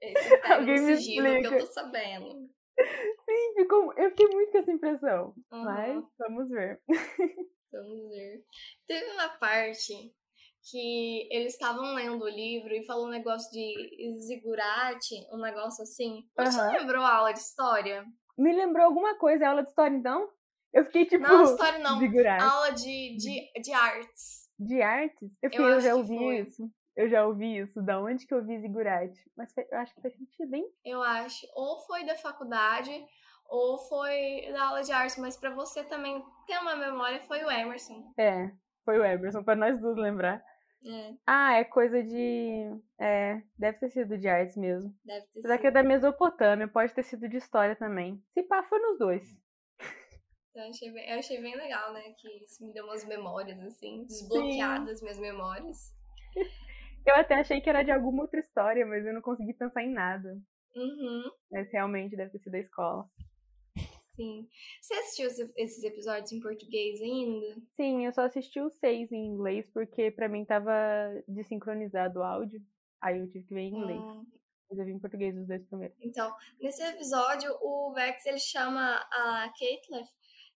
esse 0.00 0.34
Alguém 0.52 0.80
no 0.80 0.86
me 0.86 0.96
sigilo 0.96 1.26
que 1.26 1.32
eu 1.32 1.40
explica. 1.40 1.58
tô 1.60 1.66
sabendo. 1.72 2.50
Sim, 3.24 3.54
ficou, 3.56 3.92
eu 3.94 4.10
fiquei 4.10 4.26
muito 4.28 4.52
com 4.52 4.58
essa 4.58 4.72
impressão. 4.72 5.34
Uhum. 5.52 5.64
Mas 5.64 6.04
vamos 6.18 6.48
ver. 6.50 6.80
Vamos 7.72 8.08
ver. 8.10 8.44
Teve 8.86 9.10
uma 9.12 9.28
parte 9.38 10.14
que 10.70 11.28
eles 11.30 11.52
estavam 11.52 11.94
lendo 11.94 12.22
o 12.22 12.28
livro 12.28 12.72
e 12.72 12.84
falou 12.84 13.06
um 13.06 13.10
negócio 13.10 13.50
de 13.50 14.18
zigurate, 14.20 15.14
um 15.32 15.38
negócio 15.38 15.82
assim. 15.82 16.24
Você 16.36 16.60
Aham. 16.60 16.72
lembrou 16.72 17.02
a 17.02 17.16
aula 17.16 17.32
de 17.32 17.40
história? 17.40 18.04
Me 18.36 18.52
lembrou 18.52 18.84
alguma 18.84 19.16
coisa, 19.18 19.46
a 19.46 19.50
aula 19.50 19.62
de 19.62 19.68
história, 19.68 19.96
então? 19.96 20.28
Eu 20.72 20.84
fiquei 20.84 21.06
tipo. 21.06 21.26
Não, 21.26 21.44
história 21.44 21.78
não. 21.78 21.98
Zigurate. 21.98 22.44
Aula 22.44 22.70
de, 22.72 23.16
de, 23.16 23.60
de 23.60 23.72
artes. 23.72 24.48
De 24.58 24.82
artes? 24.82 25.30
Eu, 25.42 25.50
fiquei, 25.50 25.64
Eu 25.64 25.70
eu, 25.70 25.80
já 25.80 25.94
ouvi 25.94 26.40
isso. 26.40 26.70
Eu 26.96 27.08
já 27.08 27.26
ouvi 27.26 27.58
isso. 27.58 27.80
Da 27.80 28.00
onde 28.00 28.26
que 28.26 28.34
eu 28.34 28.44
vi 28.44 28.58
Zigurate? 28.60 29.18
Mas 29.36 29.52
eu 29.56 29.78
acho 29.78 29.94
que 29.94 30.02
faz 30.02 30.14
sentido, 30.16 30.54
hein? 30.54 30.68
Eu 30.84 31.02
acho. 31.02 31.46
Ou 31.54 31.78
foi 31.86 32.04
da 32.04 32.16
faculdade, 32.16 32.90
ou 33.48 33.78
foi 33.78 34.50
da 34.52 34.64
aula 34.64 34.82
de 34.82 34.92
artes. 34.92 35.16
Mas 35.16 35.36
pra 35.36 35.50
você 35.50 35.84
também 35.84 36.22
ter 36.46 36.58
uma 36.58 36.76
memória, 36.76 37.20
foi 37.20 37.42
o 37.44 37.50
Emerson. 37.50 38.12
É, 38.18 38.50
foi 38.84 38.98
o 38.98 39.04
Emerson, 39.04 39.42
pra 39.42 39.56
nós 39.56 39.80
duas 39.80 39.96
lembrar. 39.96 40.44
É, 40.84 41.14
Ah, 41.26 41.54
é 41.54 41.64
coisa 41.64 42.02
de. 42.02 42.80
É, 42.98 43.42
deve 43.58 43.78
ter 43.78 43.90
sido 43.90 44.16
de 44.16 44.28
artes 44.28 44.56
mesmo. 44.56 44.94
deve 45.04 45.26
ter 45.26 45.38
Apesar 45.40 45.54
sido. 45.54 45.60
que 45.60 45.66
é 45.66 45.70
da 45.70 45.82
Mesopotâmia, 45.82 46.68
pode 46.68 46.94
ter 46.94 47.02
sido 47.02 47.28
de 47.28 47.36
história 47.36 47.74
também. 47.76 48.22
Se 48.32 48.42
pá, 48.44 48.62
foi 48.64 48.78
nos 48.78 48.98
dois. 48.98 49.22
Então, 50.50 50.64
eu, 50.64 50.70
achei 50.70 50.90
bem, 50.92 51.10
eu 51.10 51.18
achei 51.18 51.40
bem 51.40 51.56
legal, 51.56 51.92
né? 51.92 52.02
Que 52.18 52.28
isso 52.44 52.64
me 52.66 52.72
deu 52.72 52.84
umas 52.84 53.04
memórias, 53.06 53.60
assim, 53.60 54.04
desbloqueadas 54.06 55.00
minhas 55.02 55.18
memórias. 55.18 55.94
Eu 57.06 57.14
até 57.14 57.36
achei 57.36 57.58
que 57.60 57.70
era 57.70 57.82
de 57.82 57.90
alguma 57.90 58.22
outra 58.22 58.38
história, 58.38 58.84
mas 58.84 59.06
eu 59.06 59.14
não 59.14 59.22
consegui 59.22 59.54
pensar 59.54 59.82
em 59.82 59.90
nada. 59.94 60.36
Uhum, 60.76 61.30
Mas 61.50 61.70
realmente 61.72 62.14
deve 62.14 62.30
ter 62.32 62.38
sido 62.40 62.52
da 62.52 62.58
escola. 62.58 63.08
Sim. 64.18 64.48
Você 64.82 64.94
assistiu 64.94 65.26
esse- 65.28 65.52
esses 65.56 65.84
episódios 65.84 66.32
em 66.32 66.40
português 66.40 67.00
ainda? 67.00 67.56
Sim, 67.76 68.04
eu 68.04 68.12
só 68.12 68.22
assisti 68.22 68.60
os 68.60 68.74
seis 68.74 69.10
em 69.12 69.26
inglês 69.26 69.70
porque 69.72 70.10
pra 70.10 70.28
mim 70.28 70.44
tava 70.44 70.72
desincronizado 71.28 72.18
o 72.18 72.22
áudio. 72.22 72.60
Aí 73.00 73.18
eu 73.18 73.28
tive 73.30 73.46
que 73.46 73.54
ver 73.54 73.60
em 73.60 73.74
inglês. 73.74 74.00
Hum, 74.00 74.26
Mas 74.68 74.78
eu 74.80 74.84
vi 74.84 74.92
em 74.92 74.98
português 74.98 75.36
os 75.36 75.46
dois 75.46 75.64
primeiros. 75.66 75.96
Então, 76.00 76.34
nesse 76.60 76.82
episódio, 76.82 77.50
o 77.62 77.92
Vex 77.94 78.26
ele 78.26 78.38
chama 78.40 78.96
a 79.10 79.52
Caitlyn 79.58 80.04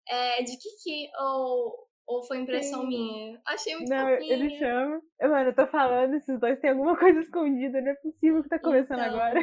é, 0.08 0.42
de 0.42 0.56
Kiki, 0.58 1.08
ou, 1.20 1.88
ou 2.06 2.22
foi 2.24 2.38
impressão 2.38 2.80
Sim. 2.82 2.88
minha? 2.88 3.40
Achei 3.46 3.76
muito 3.76 3.88
Não, 3.88 4.06
fofinho. 4.08 4.32
ele 4.32 4.50
chama. 4.58 5.00
Eu, 5.20 5.30
Mano, 5.30 5.50
eu 5.50 5.54
tô 5.54 5.66
falando, 5.68 6.14
esses 6.14 6.38
dois 6.40 6.58
têm 6.58 6.70
alguma 6.70 6.98
coisa 6.98 7.20
escondida, 7.20 7.80
não 7.80 7.92
é 7.92 7.94
possível 7.94 8.42
que 8.42 8.48
tá 8.48 8.58
começando 8.58 8.98
Então. 9.00 9.14
agora. 9.14 9.40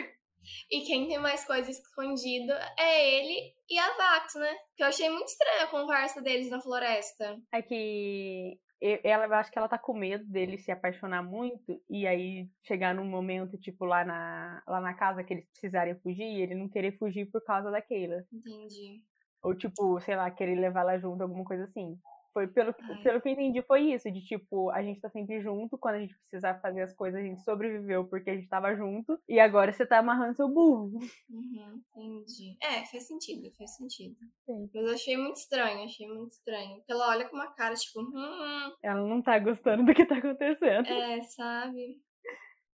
E 0.71 0.81
quem 0.81 1.07
tem 1.07 1.19
mais 1.19 1.45
coisa 1.45 1.69
escondida 1.69 2.57
é 2.77 3.15
ele 3.15 3.53
e 3.69 3.77
a 3.77 3.97
Vax, 3.97 4.35
né? 4.35 4.55
Que 4.75 4.83
eu 4.83 4.87
achei 4.87 5.09
muito 5.09 5.27
estranha 5.27 5.63
a 5.63 5.67
conversa 5.67 6.21
deles 6.21 6.49
na 6.49 6.61
floresta. 6.61 7.37
É 7.53 7.61
que 7.61 8.59
ela, 8.81 9.25
eu 9.25 9.33
acho 9.33 9.51
que 9.51 9.59
ela 9.59 9.67
tá 9.67 9.77
com 9.77 9.93
medo 9.93 10.25
dele 10.25 10.57
se 10.57 10.71
apaixonar 10.71 11.21
muito 11.21 11.81
e 11.89 12.07
aí 12.07 12.49
chegar 12.63 12.95
num 12.95 13.05
momento, 13.05 13.57
tipo, 13.57 13.83
lá 13.83 14.05
na, 14.05 14.63
lá 14.65 14.79
na 14.79 14.93
casa 14.93 15.23
que 15.23 15.33
eles 15.33 15.49
precisarem 15.49 15.99
fugir 15.99 16.23
e 16.23 16.41
ele 16.41 16.55
não 16.55 16.69
querer 16.69 16.97
fugir 16.97 17.25
por 17.29 17.43
causa 17.43 17.69
da 17.69 17.81
Keila. 17.81 18.23
Entendi. 18.31 19.03
Ou, 19.43 19.53
tipo, 19.53 19.99
sei 20.01 20.15
lá, 20.15 20.31
querer 20.31 20.55
levar 20.55 20.81
ela 20.81 20.97
junto, 20.97 21.21
alguma 21.21 21.43
coisa 21.43 21.65
assim. 21.65 21.97
Foi 22.39 22.47
pelo, 22.47 22.73
que- 22.73 22.81
Ai. 22.83 23.03
pelo 23.03 23.19
que 23.21 23.27
eu 23.27 23.33
entendi, 23.33 23.61
foi 23.63 23.81
isso, 23.93 24.09
de 24.09 24.21
tipo, 24.23 24.69
a 24.69 24.81
gente 24.81 25.01
tá 25.01 25.09
sempre 25.09 25.41
junto, 25.41 25.77
quando 25.77 25.95
a 25.95 25.99
gente 25.99 26.15
precisar 26.19 26.57
fazer 26.61 26.83
as 26.83 26.93
coisas, 26.93 27.19
a 27.19 27.23
gente 27.23 27.41
sobreviveu 27.43 28.05
porque 28.07 28.29
a 28.29 28.35
gente 28.35 28.47
tava 28.47 28.73
junto, 28.77 29.19
e 29.27 29.41
agora 29.41 29.73
você 29.73 29.85
tá 29.85 29.97
amarrando 29.97 30.37
seu 30.37 30.47
burro. 30.47 30.97
Uhum, 31.29 31.81
entendi. 31.97 32.55
É, 32.63 32.85
faz 32.85 33.05
sentido, 33.07 33.51
faz 33.57 33.75
sentido. 33.75 34.15
Sim. 34.45 34.69
Mas 34.73 34.85
eu 34.85 34.93
achei 34.93 35.17
muito 35.17 35.35
estranho, 35.35 35.83
achei 35.83 36.07
muito 36.07 36.31
estranho. 36.31 36.77
Porque 36.77 36.93
ela 36.93 37.09
olha 37.09 37.27
com 37.27 37.35
uma 37.35 37.51
cara, 37.51 37.75
tipo, 37.75 37.99
hum, 37.99 38.73
Ela 38.81 39.01
não 39.05 39.21
tá 39.21 39.37
gostando 39.37 39.83
do 39.85 39.93
que 39.93 40.05
tá 40.05 40.17
acontecendo. 40.17 40.87
é, 40.87 41.21
sabe? 41.23 42.01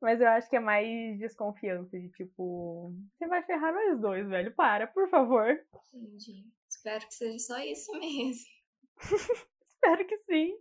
Mas 0.01 0.21
eu 0.21 0.27
acho 0.27 0.51
que 0.51 0.57
é 0.57 0.61
mais 0.61 1.17
desconfiança 1.21 1.97
de 2.01 2.09
tipo, 2.11 2.93
você 3.17 3.29
vai 3.29 3.45
ferrar 3.45 3.73
nós 3.73 4.01
dois, 4.01 4.27
velho. 4.29 4.53
Para, 4.57 4.89
por 4.89 5.09
favor. 5.09 5.57
Entendi. 5.95 6.45
Espero 6.69 7.07
que 7.07 7.15
seja 7.15 7.39
só 7.39 7.59
isso 7.61 7.93
mesmo. 8.01 8.51
Espero 9.83 10.07
que 10.07 10.17
sim. 10.19 10.55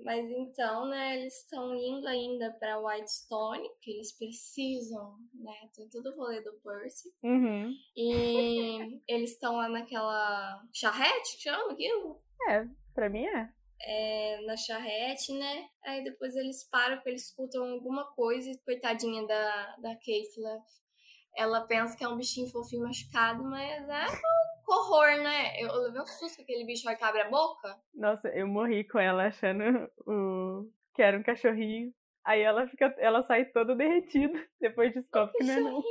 Mas 0.00 0.28
então, 0.28 0.88
né, 0.88 1.20
eles 1.20 1.42
estão 1.42 1.76
indo 1.76 2.08
ainda 2.08 2.50
pra 2.58 2.80
Whitestone, 2.80 3.70
que 3.80 3.92
eles 3.92 4.10
precisam, 4.18 5.16
né? 5.32 5.54
Tem 5.76 5.88
todo 5.88 6.06
o 6.10 6.16
rolê 6.16 6.40
do 6.40 6.52
Percy. 6.54 7.12
Uhum. 7.22 7.72
E 7.96 9.00
eles 9.06 9.30
estão 9.30 9.56
lá 9.56 9.68
naquela 9.68 10.60
charrete, 10.72 11.36
que 11.36 11.42
chama 11.42 11.72
aquilo? 11.72 12.20
É, 12.48 12.66
pra 12.92 13.08
mim 13.08 13.24
é. 13.24 13.48
É, 13.84 14.40
na 14.44 14.56
charrete, 14.56 15.32
né? 15.34 15.68
Aí 15.84 16.02
depois 16.02 16.34
eles 16.34 16.64
param 16.68 16.96
porque 16.96 17.10
eles 17.10 17.26
escutam 17.26 17.64
alguma 17.64 18.12
coisa 18.14 18.50
e 18.50 18.58
coitadinha 18.64 19.24
da, 19.24 19.76
da 19.76 19.94
Caitlyn. 19.96 20.60
Ela 21.36 21.60
pensa 21.62 21.96
que 21.96 22.02
é 22.02 22.08
um 22.08 22.16
bichinho 22.16 22.48
fofinho 22.48 22.82
machucado, 22.82 23.44
mas 23.44 23.88
é 23.88 24.06
horror, 24.66 25.22
né? 25.22 25.60
Eu, 25.60 25.68
eu 25.68 25.82
levei 25.82 26.00
um 26.00 26.06
susto 26.06 26.36
com 26.36 26.42
aquele 26.42 26.64
bicho 26.64 26.82
que 26.82 27.04
abre 27.04 27.22
a 27.22 27.30
boca. 27.30 27.76
Nossa, 27.94 28.28
eu 28.28 28.46
morri 28.46 28.84
com 28.84 28.98
ela 28.98 29.26
achando 29.26 29.90
o... 30.06 30.70
que 30.94 31.02
era 31.02 31.18
um 31.18 31.22
cachorrinho. 31.22 31.92
Aí 32.24 32.40
ela 32.40 32.66
fica, 32.68 32.94
ela 32.98 33.22
sai 33.22 33.46
toda 33.46 33.74
derretida. 33.74 34.38
Depois 34.60 34.94
descobre 34.94 35.32
que 35.36 35.44
não 35.44 35.54
é 35.54 35.60
não. 35.60 35.82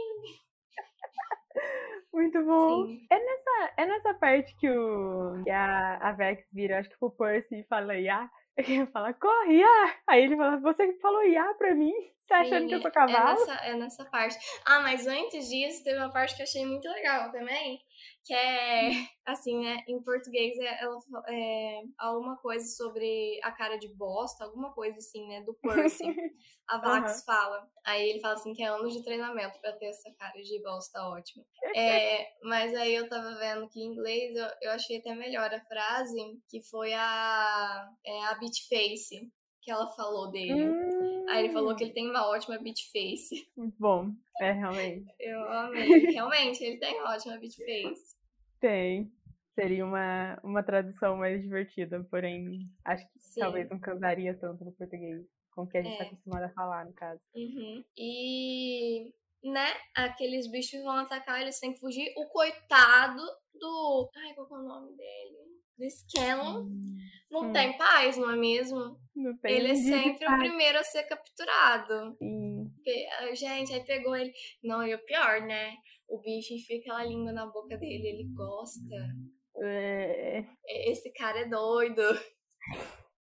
Muito 2.13 2.44
bom. 2.44 2.88
Sim. 2.88 3.08
É 3.10 3.20
nessa, 3.20 3.74
é 3.78 3.86
nessa 3.86 4.13
parte 4.13 4.56
que, 4.58 4.70
o, 4.70 5.44
que 5.44 5.50
a, 5.50 5.98
a 5.98 6.12
Vex 6.12 6.46
vira, 6.51 6.80
acho 6.80 6.90
que 6.90 6.98
pro 6.98 7.12
Percy 7.12 7.62
e 7.62 7.63
fala 7.63 7.96
Iá. 7.96 8.30
Ele 8.58 8.86
fala, 8.88 9.13
corre, 9.13 9.60
Iá! 9.60 9.96
Aí 10.08 10.24
ele 10.24 10.36
fala, 10.36 10.58
você 10.58 10.94
falou 11.00 11.24
Iá 11.24 11.54
pra 11.54 11.74
mim? 11.74 11.94
Tá 12.28 12.42
achando 12.42 12.68
que 12.68 12.75
eu 12.75 12.82
sou 12.82 12.90
É 12.90 12.94
cavalo? 12.94 13.40
nessa, 13.40 13.54
é 13.66 13.75
nessa 13.75 14.06
parte. 14.06 14.38
Ah, 14.66 14.80
mas 14.82 15.06
antes 15.06 15.50
disso, 15.50 15.84
teve 15.84 15.98
uma 15.98 16.12
parte 16.12 16.36
que 16.36 16.42
eu 16.42 16.46
achei 16.46 16.66
muito 16.66 16.88
legal 16.88 17.32
também. 17.32 17.82
Que 18.24 18.34
é, 18.34 18.89
assim, 19.25 19.63
né? 19.63 19.84
Em 19.88 20.01
português, 20.01 20.58
é, 20.60 20.84
ela 20.84 21.00
é 21.27 21.81
alguma 21.98 22.38
coisa 22.38 22.65
sobre 22.67 23.39
a 23.43 23.51
cara 23.51 23.77
de 23.77 23.88
bosta, 23.89 24.46
alguma 24.46 24.72
coisa 24.74 24.98
assim, 24.98 25.27
né? 25.27 25.41
Do 25.41 25.53
Percy. 25.55 26.03
A 26.72 26.77
Vax 26.77 27.24
fala. 27.25 27.67
Aí 27.86 28.10
ele 28.10 28.22
fala 28.22 28.36
assim 28.36 28.53
que 28.53 28.63
é 28.63 28.67
anos 28.67 28.93
de 28.93 29.03
treinamento 29.03 29.60
pra 29.60 29.74
ter 29.74 29.88
essa 29.88 30.10
cara 30.17 30.41
de 30.41 30.62
bosta 30.63 31.05
ótima. 31.10 31.43
É, 31.75 32.27
mas 32.43 32.74
aí 32.74 32.96
eu 32.96 33.10
tava 33.10 33.36
vendo 33.38 33.67
que 33.67 33.81
em 33.81 33.91
inglês 33.91 34.34
eu, 34.36 34.48
eu 34.62 34.72
achei 34.72 35.00
até 35.00 35.13
melhor 35.13 35.53
a 35.53 35.65
frase, 35.65 36.17
que 36.50 36.63
foi 36.63 36.93
a, 36.93 37.89
é, 38.05 38.24
a 38.25 38.36
Beat 38.36 38.70
Face, 38.70 39.29
que 39.62 39.70
ela 39.70 39.88
falou 39.96 40.31
dele. 40.31 40.70
Hum, 40.70 41.00
Aí 41.30 41.46
ele 41.46 41.54
falou 41.54 41.75
que 41.75 41.84
ele 41.84 41.94
tem 41.94 42.10
uma 42.10 42.28
ótima 42.30 42.58
beat 42.60 42.80
face. 42.92 43.48
Muito 43.56 43.75
bom. 43.80 44.12
É, 44.40 44.51
realmente. 44.51 45.06
Eu 45.20 45.44
amei. 45.51 45.88
Realmente, 46.12 46.63
ele 46.63 46.78
tem 46.78 47.00
uma 47.00 47.13
ótima 47.13 47.38
beat 47.38 47.56
face. 47.56 48.16
Tem. 48.60 49.12
Seria 49.54 49.86
uma, 49.86 50.40
uma 50.44 50.63
tradução 50.63 51.18
mais 51.18 51.42
divertida, 51.42 52.01
porém, 52.10 52.70
acho 52.86 53.06
que 53.12 53.20
Sim. 53.20 53.42
talvez 53.42 53.70
não 53.70 53.80
casaria 53.80 54.34
tanto 54.38 54.63
no 54.63 54.72
português 54.72 55.25
com 55.54 55.63
o 55.63 55.68
que 55.68 55.78
a 55.78 55.84
gente 55.84 55.96
É. 55.96 55.98
tá 55.98 56.04
acostumado 56.06 56.44
a 56.44 56.50
falar, 56.54 56.86
no 56.86 56.94
caso. 56.94 57.20
Uhum. 57.36 57.84
E, 57.98 59.13
né, 59.44 59.68
aqueles 59.96 60.50
bichos 60.50 60.82
vão 60.82 60.96
atacar, 60.98 61.42
eles 61.42 61.60
têm 61.60 61.74
que 61.74 61.80
fugir. 61.82 62.13
O 62.18 62.28
coitado 62.30 63.22
do. 63.54 64.10
Ai, 64.16 64.34
qual 64.36 64.48
é 64.50 64.63
o 64.63 64.68
nome 64.68 64.96
dele? 64.96 65.38
Do 65.82 65.90
Scallon. 65.90 66.70
Não 67.32 67.50
Hum. 67.50 67.54
tem 67.54 67.78
paz, 67.78 68.18
não 68.18 68.30
é 68.32 68.36
mesmo? 68.36 69.00
Não 69.16 69.38
tem 69.40 69.56
Ele 69.58 69.72
é 69.72 69.76
sempre 70.14 70.26
o 70.26 70.30
paz. 70.30 70.40
primeiro 70.40 70.78
a 70.78 70.84
ser 70.84 71.04
capturado. 71.04 72.16
Sim. 72.18 72.70
Porque, 72.76 73.08
ah, 73.20 73.34
Gente, 73.34 73.74
aí 73.74 73.84
pegou 73.86 74.16
ele. 74.16 74.32
Não, 74.64 74.86
e 74.86 74.94
o 74.94 75.06
pior, 75.06 75.42
né? 75.42 75.74
O 76.08 76.20
bicho 76.20 76.54
enfia 76.54 76.80
aquela 76.80 77.04
língua 77.06 77.32
na 77.32 77.46
boca 77.48 77.78
dele, 77.78 78.08
ele 78.08 78.30
gosta. 78.34 78.80
É, 79.64 80.44
Esse 80.90 81.12
cara 81.14 81.40
é 81.40 81.46
doido. 81.50 82.02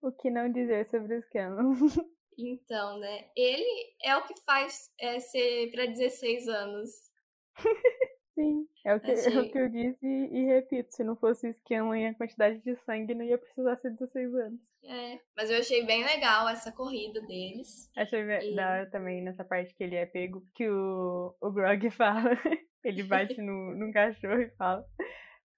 O 0.00 0.12
que 0.12 0.30
não 0.30 0.50
dizer 0.52 0.88
sobre 0.90 1.16
os 1.18 1.28
Canon? 1.28 1.72
Então, 2.40 3.00
né? 3.00 3.28
Ele 3.36 3.66
é 4.04 4.16
o 4.16 4.24
que 4.24 4.34
faz 4.46 4.88
é, 5.00 5.18
ser 5.18 5.72
pra 5.72 5.86
16 5.86 6.46
anos. 6.46 6.88
Sim, 8.38 8.68
é 8.84 8.94
o 8.94 9.00
que, 9.00 9.10
é 9.10 9.14
Achei. 9.14 9.36
o 9.36 9.50
que 9.50 9.58
eu 9.58 9.68
disse 9.68 10.06
e, 10.06 10.38
e 10.38 10.44
repito. 10.46 10.94
Se 10.94 11.02
não 11.02 11.16
fosse 11.16 11.48
o 11.48 11.52
Scanlan 11.54 11.98
e 11.98 12.06
a 12.06 12.14
quantidade 12.14 12.60
de 12.60 12.76
sangue, 12.84 13.12
não 13.12 13.24
ia 13.24 13.36
precisar 13.36 13.74
ser 13.78 13.90
16 13.90 14.32
anos. 14.32 14.60
É, 14.84 15.18
mas 15.36 15.50
eu 15.50 15.58
achei 15.58 15.84
bem 15.84 16.04
legal 16.04 16.48
essa 16.48 16.70
corrida 16.70 17.20
deles. 17.22 17.90
Achei 17.96 18.20
E- 18.20 18.54
da 18.54 18.70
hora 18.70 18.90
também 18.90 19.20
nessa 19.22 19.44
parte 19.44 19.74
que 19.74 19.82
ele 19.82 19.96
é 19.96 20.06
pego, 20.06 20.46
que 20.54 20.68
o, 20.70 21.34
o 21.40 21.50
Grog 21.50 21.90
fala, 21.90 22.30
ele 22.84 23.02
bate 23.02 23.42
no, 23.42 23.74
num 23.74 23.90
cachorro 23.90 24.40
e 24.40 24.50
fala. 24.50 24.86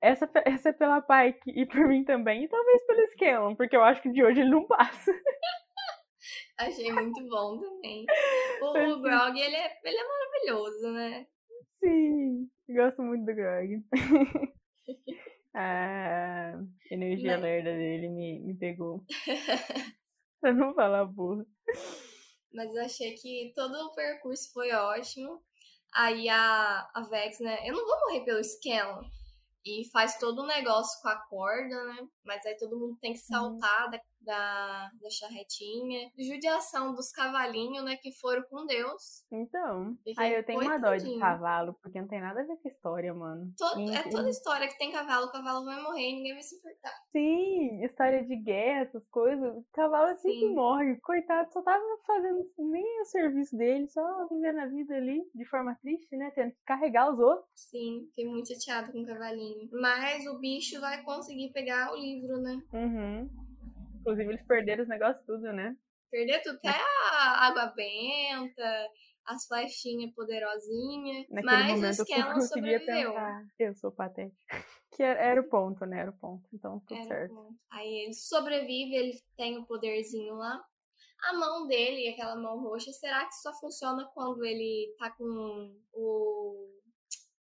Essa, 0.00 0.26
essa 0.46 0.70
é 0.70 0.72
pela 0.72 1.02
Pike 1.02 1.50
e 1.50 1.66
por 1.66 1.86
mim 1.86 2.02
também, 2.02 2.44
e 2.44 2.48
talvez 2.48 2.86
pelo 2.86 3.06
Scanlan, 3.08 3.54
porque 3.56 3.76
eu 3.76 3.84
acho 3.84 4.00
que 4.00 4.10
de 4.10 4.24
hoje 4.24 4.40
ele 4.40 4.48
não 4.50 4.66
passa. 4.66 5.12
Achei 6.56 6.90
muito 6.90 7.22
bom 7.28 7.58
também. 7.58 8.06
O, 8.62 8.66
o 8.94 9.02
Grog, 9.02 9.38
ele 9.38 9.56
é, 9.56 9.78
ele 9.84 9.96
é 9.96 10.08
maravilhoso, 10.08 10.92
né? 10.92 11.26
Sim, 11.80 12.48
gosto 12.68 13.02
muito 13.02 13.24
do 13.24 13.34
Grog. 13.34 13.82
A 15.52 16.52
energia 16.90 17.32
Mas- 17.32 17.42
lerda 17.42 17.72
dele 17.72 18.08
me, 18.08 18.40
me 18.40 18.54
pegou. 18.54 19.04
pra 20.40 20.52
não 20.52 20.74
falar 20.74 21.04
burro. 21.06 21.44
Mas 22.52 22.74
eu 22.74 22.82
achei 22.84 23.14
que 23.14 23.52
todo 23.54 23.74
o 23.74 23.94
percurso 23.94 24.52
foi 24.52 24.70
ótimo. 24.72 25.42
Aí 25.92 26.28
a, 26.28 26.88
a 26.94 27.00
Vex, 27.10 27.40
né? 27.40 27.68
Eu 27.68 27.74
não 27.74 27.84
vou 27.84 27.98
morrer 28.00 28.24
pelo 28.24 28.42
Scanlan. 28.44 29.02
E 29.64 29.88
faz 29.92 30.16
todo 30.18 30.42
um 30.42 30.46
negócio 30.46 31.00
com 31.02 31.08
a 31.08 31.16
corda, 31.26 31.84
né? 31.84 32.08
Mas 32.24 32.46
aí 32.46 32.56
todo 32.56 32.78
mundo 32.78 32.96
tem 33.00 33.12
que 33.12 33.18
saltar 33.18 33.90
da, 33.90 34.00
da, 34.20 34.90
da 35.00 35.10
charretinha. 35.10 36.10
Judiação 36.18 36.94
dos 36.94 37.10
cavalinhos, 37.10 37.84
né? 37.84 37.96
Que 37.96 38.12
foram 38.12 38.42
com 38.44 38.66
Deus. 38.66 39.24
Então. 39.30 39.96
Fiquei 40.04 40.14
Aí 40.24 40.34
eu 40.34 40.44
tenho 40.44 40.60
uma 40.60 40.78
dó 40.78 40.94
de 40.96 41.18
cavalo, 41.18 41.74
porque 41.82 42.00
não 42.00 42.08
tem 42.08 42.20
nada 42.20 42.40
a 42.40 42.44
ver 42.44 42.56
com 42.56 42.68
história, 42.68 43.12
mano. 43.14 43.52
Todo, 43.56 43.90
é 43.90 44.02
toda 44.10 44.28
história 44.28 44.68
que 44.68 44.78
tem 44.78 44.92
cavalo, 44.92 45.26
o 45.26 45.32
cavalo 45.32 45.64
vai 45.64 45.82
morrer 45.82 46.08
e 46.08 46.16
ninguém 46.16 46.34
vai 46.34 46.42
se 46.42 46.56
importar. 46.56 46.92
Sim, 47.12 47.84
história 47.84 48.24
de 48.24 48.36
guerra, 48.36 48.82
essas 48.82 49.06
coisas. 49.08 49.56
O 49.56 49.64
cavalo 49.72 50.16
sempre 50.16 50.40
Sim. 50.40 50.54
morre. 50.54 50.96
Coitado, 51.00 51.52
só 51.52 51.62
tava 51.62 51.82
fazendo 52.06 52.46
nem 52.58 53.00
o 53.00 53.04
serviço 53.06 53.56
dele, 53.56 53.88
só 53.88 54.26
vivendo 54.28 54.58
a 54.58 54.66
vida 54.66 54.94
ali 54.94 55.22
de 55.34 55.44
forma 55.46 55.76
triste, 55.80 56.16
né? 56.16 56.30
Tendo 56.34 56.52
que 56.52 56.62
carregar 56.64 57.12
os 57.12 57.18
outros. 57.18 57.48
Sim, 57.54 58.06
fiquei 58.08 58.26
muito 58.26 58.48
chateada 58.48 58.92
com 58.92 59.00
o 59.00 59.06
cavalinho. 59.06 59.68
Mas 59.72 60.26
o 60.26 60.38
bicho 60.38 60.80
vai 60.80 61.02
conseguir 61.02 61.52
pegar 61.52 61.92
o 61.92 61.96
livro, 61.96 62.40
né? 62.40 62.58
Uhum. 62.72 63.49
Inclusive, 64.00 64.30
eles 64.30 64.46
perderam 64.46 64.82
os 64.82 64.88
negócios 64.88 65.24
tudo, 65.24 65.52
né? 65.52 65.76
Perder 66.10 66.42
tudo, 66.42 66.56
até 66.56 66.70
a 66.70 67.46
água 67.46 67.66
benta, 67.66 68.88
as 69.26 69.46
flechinhas 69.46 70.12
poderosinhas. 70.12 71.26
Mas 71.30 71.44
o 71.44 71.76
momento 71.76 72.04
Scanlan 72.04 72.40
sobreviveu. 72.40 73.12
pensar, 73.12 73.46
eu 73.58 73.74
sou 73.74 73.92
patética. 73.92 74.36
Que 74.92 75.04
era, 75.04 75.20
era 75.20 75.40
o 75.40 75.48
ponto, 75.48 75.86
né? 75.86 76.00
Era 76.00 76.10
o 76.10 76.18
ponto. 76.18 76.48
Então, 76.52 76.80
tudo 76.80 76.98
Era 76.98 77.06
certo. 77.06 77.56
Aí 77.70 78.06
ele 78.06 78.12
sobrevive, 78.12 78.96
ele 78.96 79.16
tem 79.36 79.56
o 79.56 79.64
poderzinho 79.64 80.34
lá. 80.34 80.60
A 81.22 81.32
mão 81.32 81.68
dele, 81.68 82.08
aquela 82.08 82.34
mão 82.34 82.60
roxa, 82.60 82.90
será 82.90 83.24
que 83.24 83.34
só 83.36 83.52
funciona 83.60 84.10
quando 84.12 84.44
ele 84.44 84.92
tá 84.98 85.12
com 85.12 85.76
o. 85.92 86.79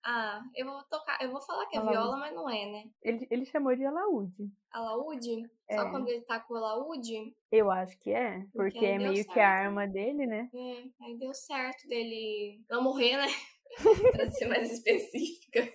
Ah, 0.04 0.42
eu 0.56 0.66
vou 0.66 0.84
tocar. 0.86 1.18
Eu 1.22 1.32
vou 1.32 1.42
falar 1.42 1.66
que 1.68 1.76
é 1.76 1.80
Alaúde. 1.80 1.98
viola, 1.98 2.18
mas 2.18 2.34
não 2.36 2.50
é, 2.50 2.66
né? 2.72 2.84
Ele, 3.04 3.28
ele 3.30 3.46
chamou 3.46 3.76
de 3.76 3.86
alaúde. 3.86 4.52
Alaúde? 4.72 5.50
Só 5.72 5.82
É. 5.84 5.90
quando 5.92 6.08
ele 6.10 6.22
tá 6.22 6.40
com 6.40 6.54
o 6.54 6.58
alaúde? 6.58 7.36
Eu 7.52 7.70
acho 7.70 7.98
que 8.00 8.12
é, 8.12 8.40
Porque 8.54 8.72
porque 8.72 8.86
é 8.86 8.98
meio 8.98 9.14
que 9.14 9.24
certo. 9.26 9.38
a 9.40 9.48
arma 9.48 9.88
dele, 9.88 10.26
né? 10.26 10.50
É, 10.54 11.06
aí 11.06 11.18
deu 11.18 11.34
certo 11.34 11.88
dele 11.88 12.64
não 12.70 12.82
morrer, 12.84 13.18
né? 13.18 13.28
pra 14.12 14.30
ser 14.32 14.48
mais 14.48 14.72
específica. 14.72 15.72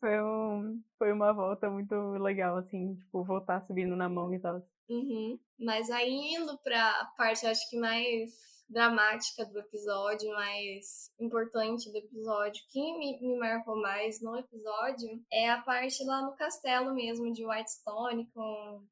Foi, 0.00 0.22
um, 0.22 0.82
foi 0.98 1.12
uma 1.12 1.32
volta 1.32 1.68
muito 1.68 1.94
legal, 2.12 2.56
assim, 2.56 2.94
tipo, 2.94 3.22
voltar 3.24 3.60
subindo 3.66 3.94
na 3.96 4.08
mão 4.08 4.32
e 4.32 4.38
tal. 4.38 4.62
Uhum. 4.88 5.38
Mas 5.58 5.90
aí 5.90 6.34
indo 6.36 6.56
pra 6.58 7.10
parte, 7.18 7.44
acho 7.46 7.68
que 7.68 7.76
mais 7.78 8.53
dramática 8.74 9.46
do 9.46 9.60
episódio, 9.60 10.30
mais 10.32 11.10
importante 11.18 11.90
do 11.90 11.96
episódio, 11.96 12.62
que 12.68 12.80
me, 12.98 13.18
me 13.20 13.38
marcou 13.38 13.80
mais 13.80 14.20
no 14.20 14.36
episódio 14.36 15.08
é 15.32 15.48
a 15.48 15.62
parte 15.62 16.04
lá 16.04 16.20
no 16.20 16.34
castelo 16.34 16.92
mesmo 16.92 17.32
de 17.32 17.46
Whitestone, 17.46 18.28
com 18.34 18.84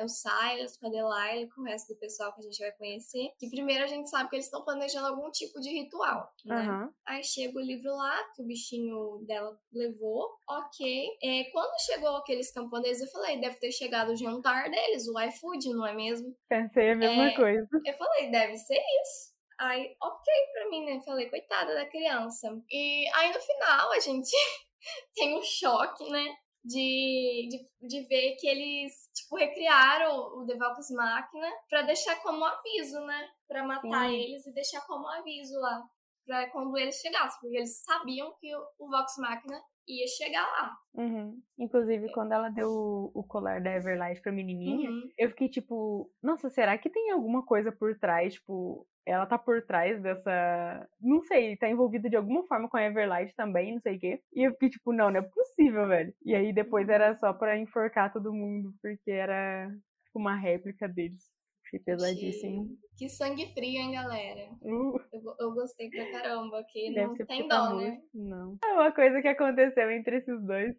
é 0.00 0.04
o 0.04 0.08
Silas, 0.08 0.76
com 0.76 0.86
a 0.86 0.90
Delilah, 0.90 1.46
com 1.54 1.62
o 1.62 1.64
resto 1.64 1.92
do 1.92 1.98
pessoal 1.98 2.32
que 2.34 2.40
a 2.40 2.42
gente 2.42 2.58
vai 2.58 2.72
conhecer. 2.72 3.30
Que 3.38 3.48
primeiro 3.50 3.84
a 3.84 3.86
gente 3.86 4.08
sabe 4.08 4.28
que 4.30 4.36
eles 4.36 4.46
estão 4.46 4.64
planejando 4.64 5.06
algum 5.08 5.30
tipo 5.30 5.60
de 5.60 5.70
ritual, 5.70 6.32
né? 6.44 6.54
Aham. 6.66 6.90
Aí 7.06 7.22
chega 7.24 7.56
o 7.58 7.62
livro 7.62 7.90
lá, 7.94 8.24
que 8.34 8.42
o 8.42 8.46
bichinho 8.46 9.24
dela 9.26 9.56
levou, 9.72 10.30
ok. 10.48 11.08
É, 11.22 11.44
quando 11.52 11.80
chegou 11.84 12.16
aqueles 12.16 12.52
camponeses, 12.52 13.02
eu 13.02 13.12
falei, 13.12 13.40
deve 13.40 13.56
ter 13.56 13.72
chegado 13.72 14.10
o 14.12 14.16
jantar 14.16 14.70
deles, 14.70 15.06
o 15.08 15.20
iFood, 15.20 15.68
não 15.74 15.86
é 15.86 15.94
mesmo? 15.94 16.34
Pensei 16.48 16.90
a 16.90 16.96
mesma 16.96 17.28
É. 17.28 17.34
coisa. 17.34 17.68
Eu 17.84 17.94
falei, 17.94 18.30
deve 18.30 18.56
ser 18.56 18.78
isso. 19.02 19.30
Aí, 19.58 19.94
ok 20.02 20.32
pra 20.54 20.70
mim, 20.70 20.86
né? 20.86 21.00
Falei, 21.04 21.28
coitada 21.28 21.74
da 21.74 21.86
criança. 21.86 22.48
E 22.70 23.06
aí 23.14 23.32
no 23.32 23.40
final 23.40 23.92
a 23.92 24.00
gente 24.00 24.30
tem 25.14 25.36
um 25.38 25.42
choque, 25.42 26.08
né? 26.10 26.34
De, 26.62 27.48
de, 27.48 27.88
de 27.88 28.06
ver 28.06 28.36
que 28.36 28.46
eles, 28.46 28.92
tipo, 29.14 29.36
recriaram 29.36 30.14
o 30.38 30.44
Devalcus 30.44 30.90
Máquina 30.90 31.48
pra 31.68 31.82
deixar 31.82 32.16
como 32.22 32.44
aviso, 32.44 33.00
né? 33.06 33.28
Pra 33.48 33.64
matar 33.64 34.08
Sim. 34.10 34.14
eles 34.16 34.46
e 34.46 34.52
deixar 34.52 34.80
como 34.86 35.06
aviso 35.08 35.58
lá. 35.58 35.82
Pra 36.26 36.50
quando 36.50 36.76
eles 36.76 36.96
chegassem. 37.00 37.40
Porque 37.40 37.56
eles 37.56 37.82
sabiam 37.82 38.34
que 38.38 38.54
o, 38.54 38.60
o 38.78 38.90
Vox 38.90 39.14
Máquina 39.18 39.58
ia 39.88 40.06
chegar 40.06 40.42
lá. 40.42 40.76
Uhum. 40.94 41.40
Inclusive, 41.58 42.12
quando 42.12 42.32
ela 42.32 42.50
deu 42.50 42.68
o, 42.68 43.10
o 43.14 43.24
colar 43.24 43.60
da 43.62 43.72
Everlight 43.74 44.20
pra 44.20 44.30
menininha, 44.30 44.90
Uhum. 44.90 45.08
eu 45.18 45.30
fiquei 45.30 45.48
tipo, 45.48 46.12
nossa, 46.22 46.48
será 46.50 46.76
que 46.78 46.90
tem 46.90 47.10
alguma 47.10 47.44
coisa 47.44 47.72
por 47.72 47.98
trás? 47.98 48.34
Tipo, 48.34 48.86
ela 49.06 49.26
tá 49.26 49.38
por 49.38 49.62
trás 49.62 50.00
dessa. 50.02 50.88
Não 51.00 51.22
sei, 51.22 51.56
tá 51.56 51.68
envolvida 51.68 52.08
de 52.08 52.16
alguma 52.16 52.46
forma 52.46 52.68
com 52.68 52.76
a 52.76 52.84
Everlight 52.84 53.34
também, 53.34 53.74
não 53.74 53.80
sei 53.80 53.96
o 53.96 54.00
quê. 54.00 54.20
E 54.32 54.46
eu 54.46 54.52
fiquei 54.52 54.70
tipo, 54.70 54.92
não, 54.92 55.10
não 55.10 55.20
é 55.20 55.22
possível, 55.22 55.88
velho. 55.88 56.14
E 56.24 56.34
aí 56.34 56.52
depois 56.52 56.88
era 56.88 57.14
só 57.16 57.32
pra 57.32 57.58
enforcar 57.58 58.12
todo 58.12 58.32
mundo, 58.32 58.72
porque 58.82 59.10
era 59.10 59.68
tipo 60.04 60.18
uma 60.18 60.36
réplica 60.36 60.88
deles. 60.88 61.22
Achei 61.66 61.78
pesadíssimo. 61.80 62.68
Que 62.96 63.08
sangue 63.08 63.46
frio, 63.54 63.80
hein, 63.80 63.92
galera? 63.92 64.50
Uh, 64.60 64.98
Eu, 65.12 65.34
eu 65.38 65.54
gostei 65.54 65.88
pra 65.88 66.10
caramba, 66.10 66.64
que 66.68 66.92
deve 66.92 67.06
não 67.06 67.14
tem 67.26 67.46
tá 67.48 67.68
dó, 67.68 67.76
né? 67.76 68.00
Não. 68.12 68.58
É 68.64 68.72
uma 68.72 68.92
coisa 68.92 69.22
que 69.22 69.28
aconteceu 69.28 69.90
entre 69.90 70.16
esses 70.18 70.42
dois. 70.44 70.74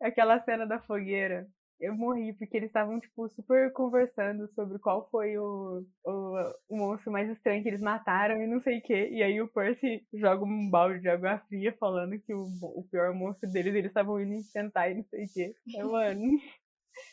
Aquela 0.00 0.40
cena 0.44 0.66
da 0.66 0.80
fogueira. 0.80 1.46
Eu 1.84 1.94
morri 1.94 2.32
porque 2.32 2.56
eles 2.56 2.68
estavam, 2.68 2.98
tipo, 2.98 3.28
super 3.28 3.72
conversando 3.72 4.48
sobre 4.54 4.78
qual 4.78 5.08
foi 5.10 5.36
o, 5.36 5.84
o, 6.04 6.54
o 6.68 6.76
monstro 6.76 7.12
mais 7.12 7.28
estranho 7.28 7.62
que 7.62 7.68
eles 7.68 7.80
mataram 7.80 8.40
e 8.40 8.46
não 8.46 8.60
sei 8.62 8.78
o 8.78 8.82
quê. 8.82 9.08
E 9.10 9.22
aí 9.22 9.40
o 9.40 9.48
Percy 9.48 10.06
joga 10.14 10.44
um 10.44 10.70
balde 10.70 11.00
de 11.00 11.08
água 11.08 11.38
fria 11.48 11.76
falando 11.78 12.18
que 12.18 12.32
o, 12.32 12.46
o 12.62 12.86
pior 12.90 13.14
monstro 13.14 13.50
deles 13.50 13.74
eles 13.74 13.90
estavam 13.90 14.20
indo 14.20 14.34
enfrentar 14.34 14.90
e 14.90 14.94
não 14.94 15.04
sei 15.04 15.24
o 15.24 15.32
quê. 15.32 15.54
É, 15.76 15.82
mano. 15.84 16.20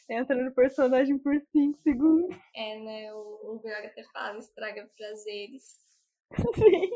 Entra 0.09 0.35
no 0.35 0.53
personagem 0.53 1.17
por 1.17 1.35
5 1.51 1.79
segundos. 1.79 2.37
É, 2.55 2.79
né? 2.79 3.13
O, 3.13 3.55
o 3.55 3.59
Grog 3.59 3.85
até 3.85 4.03
fala, 4.13 4.37
estraga 4.37 4.89
prazeres. 4.95 5.79
Sim. 6.55 6.89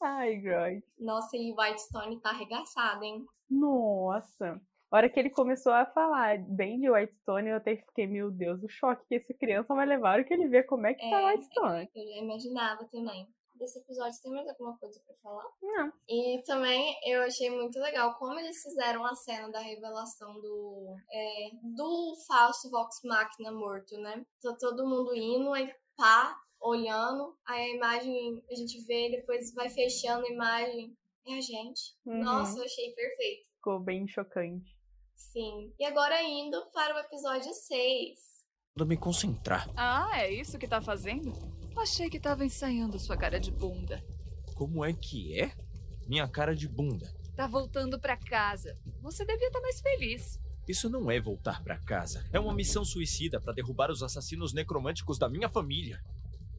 Ai, 0.00 0.36
Grog. 0.36 0.82
Nossa, 0.98 1.36
e 1.36 1.52
Whitestone 1.52 2.20
tá 2.20 2.30
arregaçado, 2.30 3.04
hein? 3.04 3.24
Nossa. 3.50 4.60
A 4.90 4.96
hora 4.96 5.08
que 5.10 5.20
ele 5.20 5.28
começou 5.28 5.72
a 5.72 5.84
falar 5.84 6.38
bem 6.38 6.80
de 6.80 6.90
Whitestone, 6.90 7.50
eu 7.50 7.56
até 7.56 7.76
fiquei, 7.76 8.06
meu 8.06 8.30
Deus, 8.30 8.62
o 8.62 8.68
choque 8.68 9.06
que 9.06 9.16
esse 9.16 9.34
criança 9.34 9.74
vai 9.74 9.84
levar 9.84 10.08
a 10.08 10.12
hora 10.14 10.24
que 10.24 10.32
ele 10.32 10.48
vê 10.48 10.62
como 10.62 10.86
é 10.86 10.94
que 10.94 11.10
tá 11.10 11.20
É, 11.20 11.26
Whitestone. 11.26 11.90
Eu 11.94 12.06
já 12.06 12.16
imaginava 12.16 12.84
também. 12.86 13.28
Desse 13.54 13.80
episódio, 13.80 14.18
tem 14.22 14.32
mais 14.32 14.48
alguma 14.48 14.78
coisa 14.78 14.98
pra 15.04 15.14
falar? 15.16 15.44
Não. 15.60 15.92
E 16.08 16.40
também 16.46 16.96
eu 17.04 17.22
achei 17.22 17.50
muito 17.50 17.78
legal 17.80 18.14
como 18.14 18.38
eles 18.38 18.62
fizeram 18.62 19.04
a 19.04 19.14
cena 19.14 19.50
da 19.50 19.58
revelação 19.58 20.32
do, 20.40 20.96
é, 21.12 21.50
do 21.62 22.14
falso 22.26 22.70
Vox 22.70 23.00
Machina 23.04 23.50
morto, 23.50 23.98
né? 23.98 24.24
Tá 24.40 24.56
todo 24.58 24.86
mundo 24.86 25.12
indo, 25.14 25.52
aí 25.52 25.74
pá, 25.96 26.38
olhando, 26.60 27.36
aí 27.46 27.72
a 27.72 27.74
imagem 27.74 28.42
a 28.48 28.54
gente 28.54 28.80
vê, 28.86 29.10
depois 29.10 29.52
vai 29.52 29.68
fechando 29.68 30.24
a 30.24 30.30
imagem. 30.30 30.96
É 31.26 31.34
a 31.36 31.40
gente. 31.40 31.94
Uhum. 32.06 32.22
Nossa, 32.22 32.58
eu 32.58 32.64
achei 32.64 32.92
perfeito. 32.94 33.48
Ficou 33.56 33.80
bem 33.80 34.06
chocante. 34.06 34.77
Sim. 35.38 35.72
E 35.78 35.84
agora 35.84 36.20
indo 36.20 36.60
para 36.72 36.96
o 36.96 36.98
episódio 36.98 37.52
6. 37.54 38.18
Quando 38.74 38.88
me 38.88 38.96
concentrar. 38.96 39.70
Ah, 39.76 40.10
é 40.20 40.32
isso 40.32 40.58
que 40.58 40.66
tá 40.66 40.80
fazendo? 40.82 41.32
Achei 41.76 42.10
que 42.10 42.18
tava 42.18 42.44
ensaiando 42.44 42.98
sua 42.98 43.16
cara 43.16 43.38
de 43.38 43.52
bunda. 43.52 44.02
Como 44.56 44.84
é 44.84 44.92
que 44.92 45.38
é? 45.40 45.52
Minha 46.08 46.26
cara 46.28 46.56
de 46.56 46.68
bunda. 46.68 47.06
Tá 47.36 47.46
voltando 47.46 48.00
pra 48.00 48.16
casa. 48.16 48.74
Você 49.00 49.24
devia 49.24 49.46
estar 49.46 49.60
mais 49.60 49.80
feliz. 49.80 50.40
Isso 50.68 50.90
não 50.90 51.08
é 51.08 51.20
voltar 51.20 51.62
pra 51.62 51.78
casa. 51.78 52.28
É 52.32 52.40
uma 52.40 52.52
missão 52.52 52.84
suicida 52.84 53.40
pra 53.40 53.52
derrubar 53.52 53.92
os 53.92 54.02
assassinos 54.02 54.52
necromânticos 54.52 55.18
da 55.20 55.28
minha 55.28 55.48
família. 55.48 56.00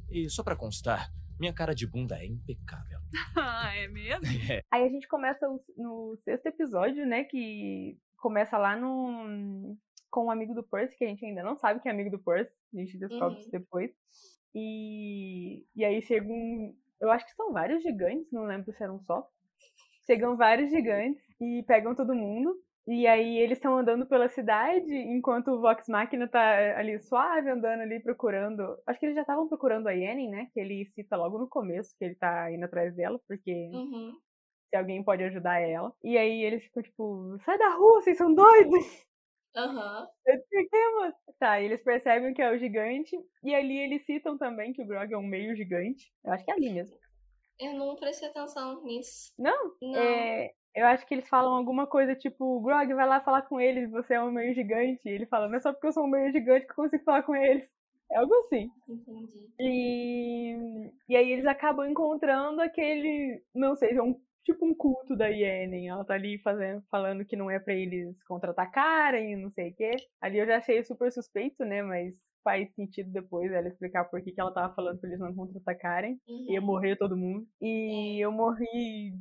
E 0.10 0.30
só 0.30 0.42
pra 0.42 0.56
constar, 0.56 1.12
minha 1.38 1.52
cara 1.54 1.76
de 1.76 1.86
bunda 1.86 2.16
é 2.18 2.26
impecável. 2.28 3.00
Ah, 3.36 3.76
é 3.76 3.88
mesmo? 3.90 4.26
Aí 4.72 4.84
a 4.86 4.90
gente 4.90 5.08
começa 5.08 5.46
o- 5.50 5.60
no 5.78 6.18
sexto 6.24 6.46
episódio, 6.48 7.06
né? 7.06 7.24
Que 7.26 7.98
começa 8.20 8.58
lá 8.58 8.76
no. 8.76 9.76
Com 10.12 10.26
um 10.26 10.32
amigo 10.32 10.56
do 10.56 10.64
Percy, 10.64 10.98
que 10.98 11.06
a 11.06 11.08
gente 11.08 11.24
ainda 11.26 11.44
não 11.44 11.56
sabe 11.56 11.80
que 11.80 11.88
é 11.88 11.92
amigo 11.92 12.10
do 12.10 12.18
Percy. 12.20 12.52
A 12.76 12.80
gente 12.80 12.98
descobre 12.98 13.36
Uhum. 13.36 13.42
isso 13.42 13.52
depois. 13.52 13.92
E, 14.56 15.66
e 15.76 15.86
aí 15.86 16.02
chega 16.02 16.28
um. 16.28 16.76
Eu 17.00 17.12
acho 17.12 17.26
que 17.26 17.34
são 17.36 17.54
vários 17.54 17.82
gigantes, 17.84 18.32
não 18.32 18.44
lembro 18.44 18.74
se 18.74 18.84
eram 18.84 19.00
só. 19.02 19.28
Chegam 20.06 20.36
vários 20.36 20.70
gigantes 20.72 21.24
e 21.40 21.64
pegam 21.68 21.96
todo 21.96 22.16
mundo. 22.16 22.56
E 22.88 23.06
aí 23.06 23.38
eles 23.38 23.60
estão 23.60 23.78
andando 23.78 24.08
pela 24.08 24.28
cidade, 24.28 24.92
enquanto 24.92 25.50
o 25.50 25.62
Vox 25.62 25.88
Machina 25.88 26.28
tá 26.28 26.76
ali 26.80 26.98
suave, 27.00 27.48
andando 27.52 27.82
ali 27.82 28.00
procurando. 28.02 28.64
Acho 28.88 29.00
que 29.00 29.06
eles 29.06 29.16
já 29.16 29.22
estavam 29.22 29.48
procurando 29.48 29.86
a 29.88 29.92
Yennefer, 29.92 30.30
né? 30.32 30.48
Que 30.52 30.60
ele 30.60 30.86
cita 30.96 31.16
logo 31.16 31.38
no 31.38 31.48
começo 31.48 31.96
que 32.00 32.04
ele 32.06 32.16
tá 32.16 32.52
indo 32.52 32.66
atrás 32.66 32.96
dela, 32.96 33.20
porque 33.28 33.70
Uhum. 33.72 34.18
Se 34.70 34.76
alguém 34.76 35.04
pode 35.04 35.24
ajudar 35.24 35.60
ela. 35.60 35.94
E 36.04 36.18
aí 36.18 36.44
eles 36.44 36.64
ficam 36.64 36.84
tipo, 36.84 37.38
sai 37.46 37.58
da 37.58 37.70
rua, 37.76 38.02
vocês 38.02 38.18
são 38.18 38.34
doidos! 38.34 39.08
Aham. 39.56 40.08
Eu 40.26 40.36
disse, 40.36 40.50
"Por 40.50 40.70
quê, 40.70 40.90
moço?" 40.96 41.18
Tá, 41.40 41.60
e 41.60 41.66
eles 41.66 41.82
percebem 41.84 42.34
que 42.34 42.42
é 42.42 42.52
o 42.52 42.58
gigante. 42.58 43.16
E 43.44 43.56
ali 43.56 43.78
eles 43.80 44.06
citam 44.06 44.38
também 44.38 44.74
que 44.74 44.82
o 44.82 44.86
Grog 44.86 45.12
é 45.12 45.18
um 45.18 45.26
meio 45.26 45.56
gigante. 45.56 46.12
Eu 46.24 46.34
acho 46.34 46.46
que 46.46 46.52
é 46.52 46.54
ali 46.54 46.70
mesmo. 46.72 46.98
Eu 47.60 47.74
não 47.74 47.96
prestei 47.96 48.30
atenção 48.30 48.84
nisso. 48.84 49.34
Não? 49.38 49.74
Não. 49.82 50.00
É, 50.00 50.52
eu 50.76 50.86
acho 50.86 51.06
que 51.06 51.14
eles 51.14 51.28
falam 51.28 51.54
alguma 51.56 51.88
coisa 51.88 52.16
tipo, 52.16 52.62
Grog, 52.62 52.94
vai 52.94 53.08
lá 53.08 53.22
falar 53.22 53.42
com 53.44 53.60
eles, 53.60 53.90
você 53.90 54.14
é 54.14 54.22
um 54.22 54.32
meio 54.32 54.54
gigante. 54.54 55.02
E 55.06 55.10
ele 55.10 55.26
fala, 55.26 55.48
não 55.48 55.56
é 55.56 55.60
só 55.60 55.74
porque 55.74 55.88
eu 55.88 55.94
sou 55.94 56.04
um 56.04 56.10
meio 56.10 56.32
gigante 56.32 56.66
que 56.66 56.72
eu 56.72 56.76
consigo 56.76 57.04
falar 57.04 57.24
com 57.24 57.36
eles. 57.36 57.70
É 58.12 58.18
algo 58.18 58.34
assim. 58.36 58.70
Entendi. 58.88 59.50
E, 59.60 60.92
e 61.08 61.16
aí 61.16 61.32
eles 61.32 61.46
acabam 61.46 61.88
encontrando 61.88 62.62
aquele, 62.62 63.44
não 63.54 63.76
sei, 63.76 63.92
é 63.96 64.02
um 64.02 64.20
tipo 64.52 64.66
um 64.66 64.74
culto 64.74 65.16
da 65.16 65.28
Yenen. 65.28 65.88
Ela 65.88 66.04
tá 66.04 66.16
ali 66.16 66.40
fazendo, 66.40 66.84
falando 66.90 67.26
que 67.26 67.36
não 67.36 67.50
é 67.50 67.60
para 67.60 67.74
eles 67.74 68.22
contra-atacarem, 68.24 69.38
não 69.38 69.52
sei 69.52 69.70
o 69.70 69.76
quê. 69.76 69.92
Ali 70.20 70.40
eu 70.40 70.48
já 70.48 70.58
achei 70.58 70.84
super 70.84 71.12
suspeito, 71.12 71.64
né? 71.64 71.84
Mas 71.84 72.16
faz 72.44 72.74
sentido 72.74 73.12
depois 73.12 73.52
ela 73.52 73.68
explicar 73.68 74.06
por 74.06 74.22
que, 74.22 74.32
que 74.32 74.42
ela 74.42 74.54
tava 74.54 74.74
falando 74.74 75.00
pra 75.00 75.10
eles 75.10 75.20
não 75.20 75.36
contra-atacarem. 75.36 76.20
Uhum. 76.28 76.46
Ia 76.50 76.62
morrer 76.62 76.96
todo 76.96 77.18
mundo. 77.18 77.46
E 77.62 78.24
eu 78.24 78.32
morri. 78.32 79.14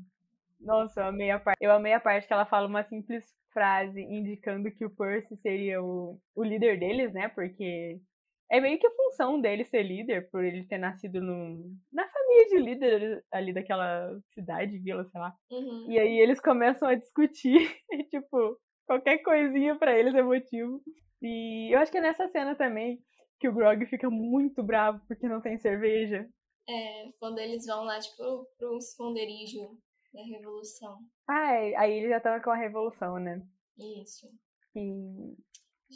Nossa, 0.61 1.01
eu 1.01 1.07
amei 1.07 1.31
a 1.31 1.39
parte. 1.39 1.59
Eu 1.61 1.73
amei 1.73 1.93
a 1.93 2.01
parte 2.01 2.27
que 2.27 2.33
ela 2.33 2.47
fala 2.47 2.67
uma 2.67 2.83
simples 2.85 3.25
frase 3.53 4.01
indicando 4.01 4.71
que 4.71 4.85
o 4.85 4.91
Percy 4.91 5.37
seria 5.37 5.83
o, 5.83 6.19
o 6.35 6.45
líder 6.45 6.79
deles, 6.79 7.13
né? 7.13 7.29
Porque 7.29 8.01
é 8.51 8.61
meio 8.61 8.79
que 8.79 8.87
a 8.87 8.95
função 8.95 9.41
dele 9.41 9.65
ser 9.65 9.83
líder, 9.83 10.31
por 10.31 10.43
ele 10.43 10.65
ter 10.67 10.79
nascido 10.79 11.21
no, 11.21 11.71
na 11.93 12.09
família 12.09 12.47
de 12.49 12.59
líder 12.59 13.25
ali 13.31 13.53
daquela 13.53 14.19
cidade, 14.33 14.79
vila, 14.79 15.05
sei 15.05 15.21
lá. 15.21 15.35
Uhum. 15.51 15.91
E 15.91 15.99
aí 15.99 16.19
eles 16.19 16.41
começam 16.41 16.89
a 16.89 16.95
discutir, 16.95 17.59
e, 17.93 18.05
tipo, 18.05 18.59
qualquer 18.87 19.19
coisinha 19.19 19.77
pra 19.77 19.99
eles 19.99 20.15
é 20.15 20.23
motivo. 20.23 20.81
E 21.21 21.75
eu 21.75 21.79
acho 21.81 21.93
que 21.93 21.99
é 21.99 22.01
nessa 22.01 22.29
cena 22.29 22.55
também 22.55 23.03
que 23.39 23.49
o 23.49 23.55
Grog 23.55 23.85
fica 23.87 24.09
muito 24.11 24.63
bravo 24.63 25.01
porque 25.07 25.29
não 25.29 25.41
tem 25.41 25.59
cerveja. 25.59 26.29
É, 26.69 27.11
quando 27.19 27.39
eles 27.39 27.67
vão 27.67 27.85
lá, 27.85 27.99
tipo, 27.99 28.47
pro, 28.59 28.79
esconderijo 28.79 29.79
da 30.13 30.23
Revolução. 30.23 30.99
Ah, 31.29 31.53
é, 31.53 31.77
aí 31.77 31.93
ele 31.93 32.09
já 32.09 32.21
tava 32.21 32.43
com 32.43 32.51
a 32.51 32.57
revolução, 32.57 33.19
né? 33.19 33.43
Isso. 33.79 34.27
E 34.75 35.35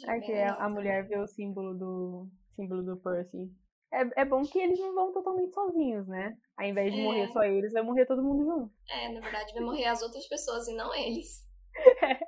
aí 0.07 0.19
bem 0.19 0.29
que 0.29 0.33
a 0.33 0.69
mulher 0.69 1.07
vê 1.07 1.17
o 1.17 1.27
símbolo 1.27 1.73
do 1.73 2.29
símbolo 2.55 2.83
do 2.83 2.97
Percy. 2.97 3.51
É, 3.91 4.21
é 4.21 4.25
bom 4.25 4.41
que 4.43 4.57
eles 4.59 4.79
não 4.79 4.93
vão 4.95 5.11
totalmente 5.11 5.53
sozinhos, 5.53 6.07
né? 6.07 6.35
Ao 6.57 6.65
invés 6.65 6.91
de 6.93 6.99
É. 6.99 7.03
morrer 7.03 7.27
só 7.31 7.43
eles, 7.43 7.71
vai 7.73 7.83
morrer 7.83 8.05
todo 8.07 8.23
mundo 8.23 8.43
junto. 8.43 8.73
É, 8.89 9.09
na 9.09 9.19
verdade, 9.21 9.53
vai 9.53 9.63
morrer 9.63 9.85
as 9.85 10.01
outras 10.01 10.27
pessoas 10.27 10.67
e 10.67 10.73
não 10.75 10.93
eles. 10.95 11.47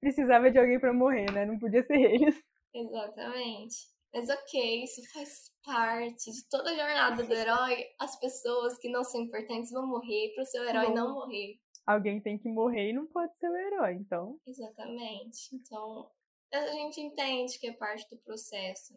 Precisava 0.00 0.50
de 0.50 0.58
alguém 0.58 0.78
pra 0.78 0.92
morrer, 0.92 1.30
né? 1.32 1.44
Não 1.44 1.58
podia 1.58 1.82
ser 1.84 1.98
eles. 1.98 2.42
Exatamente. 2.74 3.76
Mas 4.12 4.28
ok, 4.28 4.84
isso 4.84 5.02
faz 5.12 5.50
parte 5.64 6.30
de 6.32 6.48
toda 6.48 6.70
a 6.70 6.74
jornada 6.74 7.22
do 7.22 7.32
herói. 7.34 7.84
As 7.98 8.18
pessoas 8.18 8.78
que 8.78 8.88
não 8.88 9.04
são 9.04 9.20
importantes 9.22 9.70
vão 9.70 9.86
morrer 9.86 10.32
pro 10.34 10.44
seu 10.46 10.62
herói 10.64 10.86
Vão. 10.86 10.94
não 10.94 11.14
morrer. 11.14 11.58
Alguém 11.86 12.20
tem 12.20 12.38
que 12.38 12.48
morrer 12.48 12.90
e 12.90 12.92
não 12.92 13.06
pode 13.06 13.34
ser 13.38 13.48
o 13.48 13.56
herói, 13.56 13.94
então. 13.94 14.38
Exatamente. 14.46 15.54
Então, 15.54 16.10
a 16.52 16.66
gente 16.72 17.00
entende 17.00 17.58
que 17.58 17.66
é 17.68 17.72
parte 17.72 18.08
do 18.10 18.18
processo. 18.22 18.94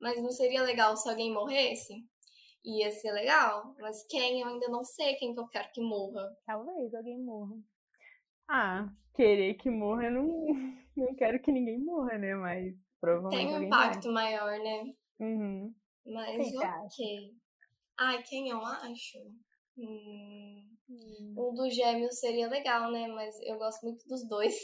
Mas 0.00 0.22
não 0.22 0.30
seria 0.30 0.62
legal 0.62 0.96
se 0.96 1.08
alguém 1.08 1.32
morresse? 1.32 1.94
Ia 2.64 2.90
ser 2.90 3.12
legal, 3.12 3.74
mas 3.78 4.04
quem 4.08 4.40
eu 4.40 4.48
ainda 4.48 4.68
não 4.68 4.82
sei 4.82 5.14
quem 5.14 5.32
que 5.32 5.40
eu 5.40 5.48
quero 5.48 5.70
que 5.72 5.80
morra. 5.80 6.36
Talvez 6.44 6.92
alguém 6.94 7.18
morra. 7.22 7.56
Ah, 8.48 8.88
querer 9.14 9.54
que 9.54 9.70
morra, 9.70 10.06
eu 10.06 10.12
não, 10.12 10.26
não 10.96 11.14
quero 11.14 11.40
que 11.40 11.52
ninguém 11.52 11.78
morra, 11.78 12.18
né? 12.18 12.34
Mas 12.34 12.74
provavelmente 13.00 13.52
Tem 13.52 13.56
um 13.56 13.62
impacto 13.62 14.10
maior, 14.10 14.58
né? 14.58 14.94
Uhum. 15.20 15.74
Mas 16.04 16.36
Quem 16.36 16.58
ok. 16.58 17.34
Ai, 17.98 18.22
quem 18.22 18.48
eu 18.50 18.64
acho? 18.64 19.18
Hum, 19.76 20.76
um 21.36 21.54
dos 21.54 21.74
gêmeos 21.74 22.18
seria 22.18 22.48
legal, 22.48 22.90
né? 22.90 23.06
Mas 23.08 23.38
eu 23.40 23.58
gosto 23.58 23.84
muito 23.84 24.06
dos 24.06 24.26
dois. 24.28 24.54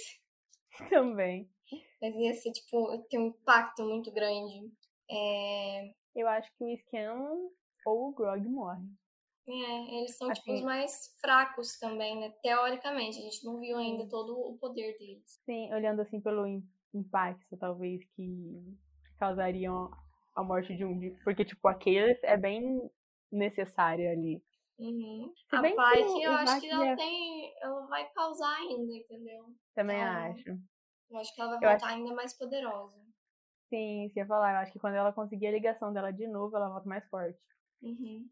Também. 0.91 1.51
Mas 2.01 2.15
ia 2.17 2.35
ser, 2.35 2.53
tipo, 2.53 2.99
ter 3.09 3.19
um 3.19 3.29
impacto 3.29 3.85
muito 3.85 4.13
grande. 4.13 4.71
É, 5.13 5.93
Eu 6.15 6.29
acho 6.29 6.51
que 6.57 6.65
o 6.65 6.77
Scanlan 6.79 7.49
ou 7.87 8.09
o 8.09 8.13
Grog 8.15 8.47
morre. 8.49 8.85
é, 9.49 9.97
eles 9.99 10.17
são, 10.17 10.33
tipo, 10.33 10.51
Assim- 10.51 10.59
os 10.61 10.65
mais 10.65 11.17
fracos 11.21 11.79
também, 11.79 12.19
né? 12.21 12.31
Teoricamente, 12.43 13.19
a 13.19 13.23
gente 13.23 13.45
não 13.45 13.59
viu 13.59 13.77
ainda 13.77 14.09
todo 14.09 14.33
o 14.39 14.57
poder 14.59 14.97
deles. 14.99 15.25
Sim, 15.45 15.73
olhando 15.75 16.01
assim 16.03 16.21
pelo 16.21 16.47
im- 16.47 16.63
impacto, 16.95 17.57
talvez, 17.59 18.05
que 18.15 18.77
causariam 19.19 19.91
a 20.37 20.43
morte 20.45 20.75
de 20.77 20.85
um. 20.85 20.99
Porque, 21.25 21.45
tipo, 21.45 21.67
aquele 21.69 22.19
é 22.23 22.37
bem 22.37 22.89
necessário 23.31 24.11
ali. 24.11 24.43
Uhum. 24.79 25.33
A 25.53 25.61
Pike, 25.63 26.23
eu 26.23 26.33
acho 26.33 26.61
que 26.61 26.69
ela 26.69 26.89
é- 26.89 26.97
tem. 26.97 27.53
Ela 27.61 27.87
vai 27.87 28.09
causar 28.13 28.57
ainda, 28.59 28.93
entendeu? 28.95 29.45
Também 29.75 30.01
Ah. 30.03 30.27
acho. 30.27 30.49
Eu 31.11 31.19
acho 31.19 31.35
que 31.35 31.41
ela 31.41 31.59
vai 31.59 31.71
voltar 31.71 31.89
ainda 31.89 32.15
mais 32.15 32.37
poderosa. 32.37 33.01
Sim, 33.73 34.05
isso 34.05 34.19
ia 34.19 34.27
falar. 34.27 34.53
Eu 34.53 34.59
acho 34.59 34.73
que 34.73 34.79
quando 34.79 34.97
ela 34.97 35.15
conseguir 35.15 35.47
a 35.47 35.53
ligação 35.53 35.95
dela 35.95 36.13
de 36.13 36.27
novo, 36.27 36.55
ela 36.55 36.69
volta 36.69 36.87
mais 36.87 37.09
forte. 37.09 37.39
Uhum. 37.81 38.29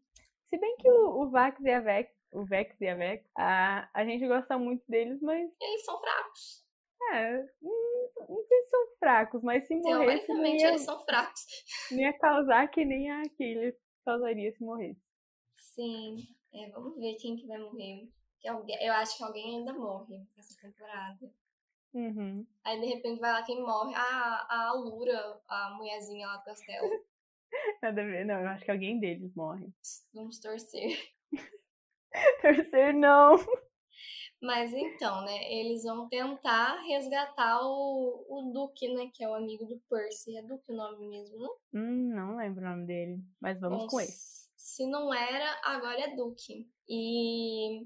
Se 0.49 0.57
bem 0.59 0.77
que 0.77 0.87
o, 0.91 1.21
o 1.23 1.29
Vax 1.31 1.59
e 1.61 1.71
a 1.71 1.79
Vex, 1.79 2.11
o 2.31 2.45
Vex 2.45 2.79
e 2.79 2.87
a 2.87 2.93
Vex, 2.95 3.27
a, 3.35 3.89
a 3.91 4.05
gente 4.05 4.27
gosta 4.27 4.55
muito 4.59 4.83
deles, 4.87 5.19
mas 5.19 5.49
Eles 5.59 5.83
são 5.83 5.99
fracos. 5.99 6.63
é, 7.13 7.37
não 8.29 8.43
sei 8.47 8.63
se 8.63 8.69
são 8.69 8.87
fracos, 8.99 9.41
mas 9.41 9.65
se 9.65 9.75
não 9.75 9.81
Teoricamente, 9.81 10.61
ia, 10.61 10.69
eles 10.69 10.81
são 10.83 10.99
fracos. 10.99 11.41
não 11.89 11.99
ia 11.99 12.13
causar 12.19 12.67
que 12.67 12.85
nem 12.85 13.09
a 13.09 13.21
Aquiles 13.23 13.75
causaria 14.05 14.51
se 14.51 14.63
morresse. 14.63 15.01
Sim. 15.57 16.17
É, 16.53 16.69
vamos 16.69 16.97
ver 16.99 17.15
quem 17.15 17.35
que 17.35 17.47
vai 17.47 17.57
morrer. 17.57 18.07
Eu 18.43 18.93
acho 18.93 19.17
que 19.17 19.23
alguém 19.23 19.57
ainda 19.59 19.73
morre 19.73 20.21
nessa 20.35 20.55
temporada. 20.61 21.31
Uhum. 21.93 22.45
Aí 22.63 22.79
de 22.79 22.87
repente 22.87 23.19
vai 23.19 23.31
lá 23.31 23.43
quem 23.43 23.61
morre. 23.61 23.93
Ah, 23.95 24.47
a 24.49 24.69
Alura, 24.69 25.41
a 25.47 25.75
mulherzinha 25.77 26.27
lá 26.27 26.37
do 26.37 26.43
castelo. 26.45 26.89
Nada 27.81 28.01
a 28.01 28.05
ver, 28.05 28.25
não. 28.25 28.39
Eu 28.39 28.47
acho 28.47 28.63
que 28.63 28.71
alguém 28.71 28.99
deles 28.99 29.33
morre. 29.35 29.67
Vamos 30.13 30.39
torcer. 30.39 30.97
Terceiro, 32.41 32.97
não. 32.97 33.35
Mas 34.41 34.73
então, 34.73 35.23
né? 35.23 35.53
Eles 35.53 35.83
vão 35.83 36.07
tentar 36.09 36.81
resgatar 36.81 37.61
o, 37.61 38.25
o 38.27 38.51
Duque, 38.53 38.87
né? 38.93 39.11
Que 39.13 39.23
é 39.23 39.29
o 39.29 39.35
amigo 39.35 39.65
do 39.65 39.79
Percy. 39.89 40.37
É 40.37 40.41
Duque 40.41 40.71
o 40.71 40.75
nome 40.75 41.07
mesmo, 41.07 41.37
não? 41.37 41.55
Hum, 41.73 42.15
não 42.15 42.37
lembro 42.37 42.61
o 42.61 42.69
nome 42.69 42.85
dele. 42.85 43.21
Mas 43.39 43.59
vamos 43.59 43.83
Bom, 43.83 43.87
com 43.87 43.99
ele. 43.99 44.11
Se 44.55 44.85
não 44.85 45.13
era, 45.13 45.59
agora 45.63 45.99
é 45.99 46.15
Duque. 46.15 46.69
E 46.87 47.85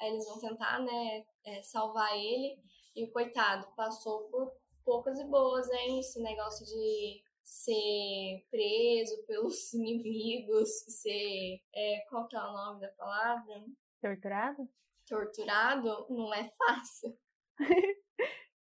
aí 0.00 0.10
eles 0.10 0.26
vão 0.26 0.40
tentar, 0.40 0.80
né? 0.80 1.24
é, 1.44 1.62
salvar 1.62 2.16
ele. 2.16 2.58
E 2.94 3.06
coitado 3.08 3.66
passou 3.76 4.28
por 4.28 4.52
poucas 4.84 5.18
e 5.18 5.24
boas, 5.24 5.68
hein? 5.70 6.00
Esse 6.00 6.22
negócio 6.22 6.64
de 6.66 7.22
ser 7.42 8.46
preso 8.50 9.24
pelos 9.26 9.72
inimigos, 9.74 10.68
ser. 10.88 11.60
é, 11.74 12.04
qual 12.08 12.26
que 12.28 12.36
é 12.36 12.40
o 12.40 12.52
nome 12.52 12.80
da 12.80 12.88
palavra? 12.88 13.64
Torturado? 14.00 14.68
Torturado, 15.06 16.06
não 16.08 16.32
é 16.32 16.50
fácil. 16.56 17.16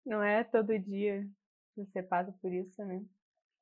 Não 0.04 0.24
é 0.24 0.44
todo 0.44 0.78
dia 0.80 1.30
que 1.76 1.86
você 1.86 2.02
passa 2.02 2.32
por 2.42 2.52
isso, 2.52 2.84
né? 2.84 3.06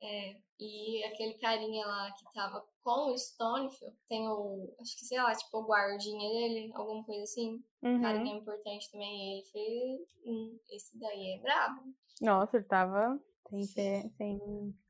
É, 0.01 0.35
e 0.59 1.03
aquele 1.03 1.33
carinha 1.35 1.85
lá 1.85 2.11
que 2.13 2.23
tava 2.33 2.65
com 2.81 3.11
o 3.11 3.15
Stonefield, 3.15 3.95
tem 4.07 4.27
o, 4.29 4.73
acho 4.79 4.97
que 4.97 5.05
sei 5.05 5.17
lá, 5.21 5.35
tipo 5.35 5.57
o 5.57 5.65
guardinha 5.65 6.29
dele, 6.29 6.71
alguma 6.73 7.03
coisa 7.03 7.23
assim. 7.23 7.63
Uhum. 7.81 8.01
Carinha 8.01 8.35
importante 8.37 8.89
também. 8.91 9.33
Ele 9.33 9.45
fez. 9.45 10.17
Hum, 10.25 10.59
esse 10.69 10.97
daí 10.97 11.35
é 11.35 11.41
brabo. 11.41 11.93
Nossa, 12.21 12.57
ele 12.57 12.65
tava 12.65 13.19
sem, 13.49 13.67
pé- 13.73 14.09
sem... 14.17 14.39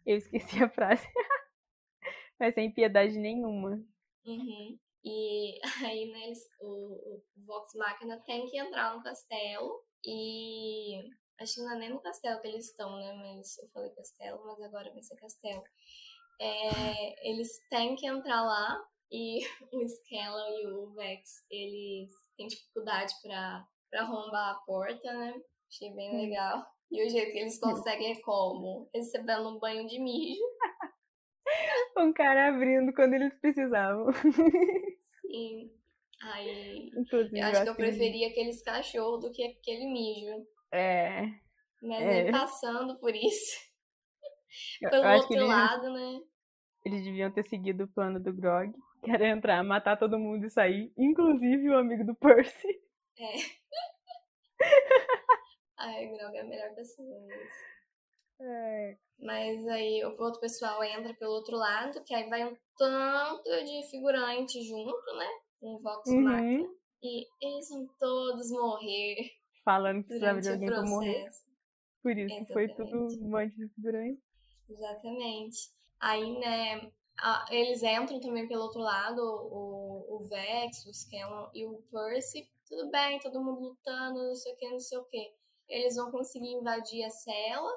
Eu 0.06 0.18
esqueci 0.18 0.64
a 0.64 0.70
frase. 0.70 1.06
Mas 2.40 2.54
sem 2.54 2.72
piedade 2.72 3.18
nenhuma. 3.18 3.84
Uhum. 4.26 4.80
E 5.04 5.60
aí, 5.86 6.12
né, 6.12 6.26
eles, 6.26 6.48
o, 6.60 7.16
o 7.16 7.24
Vox 7.46 7.74
Machina 7.76 8.20
tem 8.26 8.46
que 8.48 8.58
entrar 8.58 8.96
no 8.96 9.04
castelo 9.04 9.84
e. 10.06 11.02
Acho 11.40 11.56
que 11.56 11.62
não 11.62 11.74
é 11.74 11.80
nem 11.80 11.90
no 11.90 12.02
castelo 12.02 12.42
que 12.42 12.48
eles 12.48 12.66
estão, 12.66 12.98
né? 12.98 13.14
Mas 13.14 13.58
eu 13.58 13.68
falei 13.70 13.90
castelo, 13.92 14.46
mas 14.46 14.62
agora 14.62 14.92
vai 14.92 15.02
ser 15.02 15.16
castelo. 15.16 15.64
É, 16.42 17.30
eles 17.30 17.60
têm 17.70 17.96
que 17.96 18.06
entrar 18.08 18.42
lá 18.42 18.82
e 19.12 19.40
o 19.74 19.82
Skella 19.84 20.50
e 20.62 20.68
o 20.68 20.94
Vex, 20.94 21.46
eles 21.50 22.14
têm 22.38 22.48
dificuldade 22.48 23.14
pra, 23.22 23.66
pra 23.90 24.02
arrombar 24.02 24.52
a 24.56 24.60
porta, 24.66 25.14
né? 25.14 25.34
Achei 25.70 25.94
bem 25.94 26.12
Hum. 26.14 26.22
legal. 26.22 26.66
E 26.92 27.06
o 27.06 27.10
jeito 27.10 27.32
que 27.32 27.38
eles 27.40 27.60
conseguem 27.60 28.14
é 28.14 28.22
como? 28.22 28.90
Recebendo 28.94 29.50
um 29.50 29.60
banho 29.60 29.88
de 29.88 30.00
mijo. 30.00 30.42
Um 31.98 32.14
cara 32.14 32.48
abrindo 32.50 32.94
quando 32.94 33.16
eles 33.16 33.34
precisavam. 33.40 34.08
E 35.28 35.72
aí 36.22 36.90
Inclusive, 36.96 37.40
Eu 37.40 37.48
acho 37.48 37.64
que 37.64 37.70
eu 37.70 37.76
preferia 37.76 38.28
aqueles 38.30 38.62
cachorros 38.62 39.22
do 39.22 39.32
que 39.32 39.44
aquele 39.44 39.86
mijo. 39.92 40.48
É. 40.72 41.26
Mas 41.82 42.02
É. 42.02 42.32
passando 42.32 43.00
por 43.00 43.16
isso. 43.16 43.70
Pelo 44.80 45.04
que 45.04 45.08
outro 45.08 45.36
eles, 45.36 45.48
lado, 45.48 45.94
né? 45.94 46.20
eles 46.86 47.04
deviam 47.04 47.32
ter 47.32 47.48
seguido 47.48 47.84
o 47.84 47.88
plano 47.88 48.20
do 48.20 48.34
Grog 48.34 48.74
Quer 49.04 49.22
entrar, 49.22 49.64
matar 49.64 49.98
todo 49.98 50.20
mundo 50.20 50.46
e 50.46 50.50
sair, 50.50 50.92
inclusive 50.98 51.70
o 51.70 51.78
amigo 51.78 52.06
do 52.06 52.16
Percy. 52.16 52.68
É. 53.18 53.34
Ai, 55.78 56.08
Grog 56.08 56.36
é 56.36 56.42
a 56.42 56.44
melhor 56.44 56.76
pessoa 56.76 57.08
mesmo. 57.22 57.50
É. 58.42 58.98
Mas 59.20 59.68
aí 59.68 60.04
o 60.04 60.22
outro 60.22 60.40
pessoal 60.42 60.84
entra 60.84 61.14
pelo 61.14 61.32
outro 61.32 61.56
lado, 61.56 62.04
que 62.04 62.14
aí 62.14 62.30
vai 62.30 62.46
um 62.46 62.56
tanto 62.78 63.44
de 63.44 63.90
figurante 63.90 64.62
junto, 64.64 65.16
né? 65.18 65.30
Um 65.62 65.80
Vox 65.82 66.10
Uhum. 66.10 66.22
Machina. 66.24 66.70
E 67.02 67.26
eles 67.42 67.70
vão 67.70 67.88
todos 67.98 68.52
morrer 68.52 69.16
Falando 69.70 70.02
que 70.02 70.08
precisava 70.08 70.42
de 70.42 70.50
alguém 70.50 70.68
pra 70.68 70.82
morrer. 70.84 71.30
Por 72.02 72.18
isso 72.18 72.54
foi 72.54 72.68
tudo 72.70 73.06
Exatamente. 73.06 73.24
um 73.24 73.30
monte 73.30 73.56
de 73.56 73.68
figurante. 73.76 74.24
Exatamente. 74.68 75.58
Aí, 76.00 76.40
né, 76.40 76.92
eles 77.52 77.84
entram 77.84 78.20
também 78.20 78.48
pelo 78.48 78.64
outro 78.64 78.80
lado, 78.80 79.20
o, 79.22 80.16
o 80.16 80.28
Vex, 80.28 80.86
o 80.88 80.94
Scanlan 80.94 81.52
e 81.54 81.68
o 81.68 81.84
Percy. 81.92 82.50
Tudo 82.68 82.90
bem, 82.90 83.20
todo 83.20 83.44
mundo 83.44 83.62
lutando, 83.62 84.28
não 84.28 84.36
sei 84.36 84.54
o 84.54 84.58
que, 84.58 84.70
não 84.70 84.80
sei 84.80 84.98
o 84.98 85.04
que. 85.06 85.34
Eles 85.68 85.96
vão 85.96 86.10
conseguir 86.10 86.52
invadir 86.54 87.04
a 87.04 87.10
cela. 87.12 87.72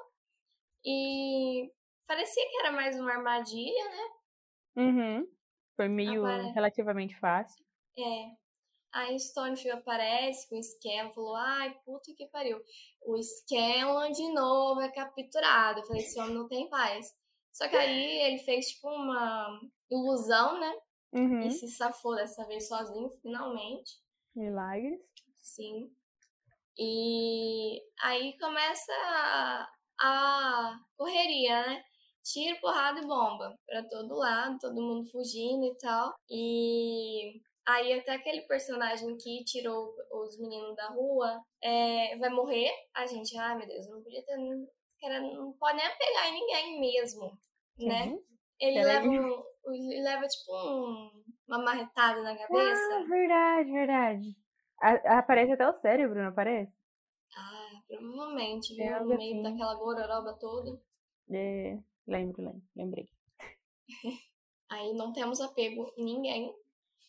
E 0.83 1.71
parecia 2.07 2.49
que 2.49 2.57
era 2.57 2.71
mais 2.71 2.99
uma 2.99 3.11
armadilha, 3.11 3.85
né? 3.89 4.83
Uhum. 4.83 5.27
Foi 5.75 5.87
meio 5.87 6.25
Agora- 6.25 6.51
relativamente 6.53 7.15
fácil. 7.19 7.63
É. 7.97 8.42
Aí 8.93 9.15
Stonefield 9.15 9.79
aparece 9.79 10.47
com 10.47 10.59
o 10.59 10.63
Scanlan 10.63 11.11
falou, 11.11 11.35
ai, 11.35 11.75
puta 11.83 12.13
que 12.15 12.27
pariu. 12.27 12.61
O 13.01 13.17
Scanlan 13.21 14.11
de 14.11 14.31
novo 14.31 14.81
é 14.81 14.91
capturado. 14.91 15.79
Eu 15.79 15.85
falei, 15.85 16.03
esse 16.03 16.19
homem 16.19 16.35
não 16.35 16.47
tem 16.47 16.69
paz. 16.69 17.11
Só 17.51 17.67
que 17.67 17.75
aí 17.75 18.21
ele 18.21 18.37
fez, 18.39 18.67
tipo, 18.67 18.87
uma 18.87 19.59
ilusão, 19.89 20.59
né? 20.59 20.73
Uhum. 21.11 21.39
E 21.41 21.51
se 21.51 21.67
safou 21.69 22.15
dessa 22.15 22.45
vez 22.45 22.67
sozinho, 22.67 23.09
finalmente. 23.21 23.99
Milagres. 24.35 24.99
Sim. 25.37 25.91
E 26.77 27.81
aí 28.01 28.37
começa 28.37 28.91
a, 28.93 29.69
a 30.01 30.79
correria, 30.95 31.65
né? 31.67 31.83
Tiro, 32.23 32.59
porrada 32.61 32.99
e 32.99 33.05
bomba 33.05 33.59
pra 33.65 33.83
todo 33.83 34.15
lado, 34.15 34.57
todo 34.59 34.81
mundo 34.81 35.09
fugindo 35.09 35.65
e 35.65 35.77
tal. 35.77 36.15
E 36.29 37.41
aí 37.65 37.93
até 37.93 38.13
aquele 38.13 38.41
personagem 38.43 39.15
que 39.17 39.43
tirou 39.45 39.95
os 40.11 40.39
meninos 40.39 40.75
da 40.75 40.87
rua 40.89 41.41
é, 41.61 42.17
vai 42.17 42.29
morrer. 42.29 42.71
A 42.93 43.05
gente, 43.05 43.37
ai 43.37 43.57
meu 43.57 43.67
Deus, 43.67 43.87
não 43.89 44.01
podia 44.03 44.23
ter. 44.25 44.35
cara, 45.01 45.21
Não 45.21 45.53
pode 45.53 45.77
nem 45.77 45.97
pegar 45.97 46.29
em 46.29 46.33
ninguém 46.33 46.79
mesmo, 46.79 47.37
né? 47.79 48.05
Uhum. 48.07 48.23
Ele 48.59 48.83
leva, 48.83 49.07
um, 49.07 49.43
ele 49.73 50.01
leva 50.03 50.27
tipo 50.27 50.51
um- 50.53 51.23
uma 51.47 51.59
marretada 51.59 52.21
na 52.21 52.37
cabeça. 52.37 52.93
Ah, 52.93 53.05
verdade, 53.09 53.71
verdade. 53.71 54.37
A- 54.81 55.19
aparece 55.19 55.51
até 55.53 55.67
o 55.67 55.73
cérebro, 55.81 56.19
não 56.21 56.29
aparece? 56.29 56.71
Ah, 57.37 57.81
provavelmente, 57.87 58.73
É 58.77 58.87
viu? 58.87 58.97
algo 58.97 59.11
No 59.11 59.17
meio 59.17 59.33
assim. 59.33 59.43
daquela 59.43 59.75
gororoba 59.75 60.33
toda. 60.39 60.81
É, 61.29 61.77
lembro, 62.07 62.41
lembro, 62.43 62.61
lembrei. 62.75 63.09
Aí 64.69 64.93
não 64.93 65.13
temos 65.13 65.39
apego 65.41 65.93
em 65.97 66.03
ninguém. 66.05 66.53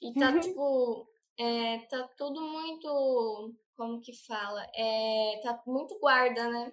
E 0.05 0.13
tá, 0.15 0.39
tipo, 0.39 1.09
é, 1.39 1.79
tá 1.89 2.09
tudo 2.17 2.41
muito. 2.41 3.55
Como 3.77 4.01
que 4.01 4.13
fala? 4.27 4.65
É, 4.75 5.41
tá 5.43 5.61
muito 5.67 5.99
guarda, 5.99 6.49
né? 6.49 6.73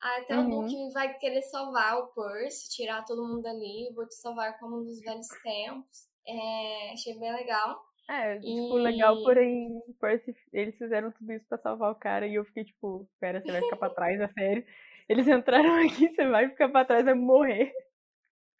Até 0.00 0.38
Uhum. 0.38 0.58
o 0.58 0.62
Duque 0.62 0.92
vai 0.92 1.18
querer 1.18 1.42
salvar 1.42 1.96
o 1.98 2.08
Percy, 2.08 2.70
tirar 2.70 3.04
todo 3.04 3.26
mundo 3.26 3.42
dali. 3.42 3.90
Vou 3.94 4.06
te 4.06 4.14
salvar 4.14 4.58
como 4.60 4.84
dos 4.84 5.00
velhos 5.00 5.26
tempos. 5.42 6.06
É, 6.26 6.92
achei 6.92 7.18
bem 7.18 7.32
legal. 7.32 7.82
É, 8.08 8.38
tipo, 8.38 8.78
E- 8.78 8.82
legal, 8.82 9.20
porém, 9.22 9.82
Percy, 9.98 10.36
eles 10.52 10.76
fizeram 10.76 11.10
tudo 11.10 11.32
isso 11.32 11.46
pra 11.48 11.58
salvar 11.58 11.90
o 11.90 11.96
cara 11.96 12.26
e 12.26 12.34
eu 12.34 12.44
fiquei 12.44 12.64
tipo, 12.64 13.08
pera, 13.18 13.40
você 13.40 13.50
vai 13.50 13.62
ficar 13.62 13.76
pra 13.76 13.90
trás, 13.90 14.20
é 14.20 14.28
sério? 14.28 14.66
Eles 15.08 15.26
entraram 15.26 15.74
aqui, 16.04 16.14
você 16.14 16.28
vai 16.28 16.48
ficar 16.50 16.68
pra 16.68 16.84
trás, 16.84 17.04
vai 17.04 17.14
morrer. 17.14 17.72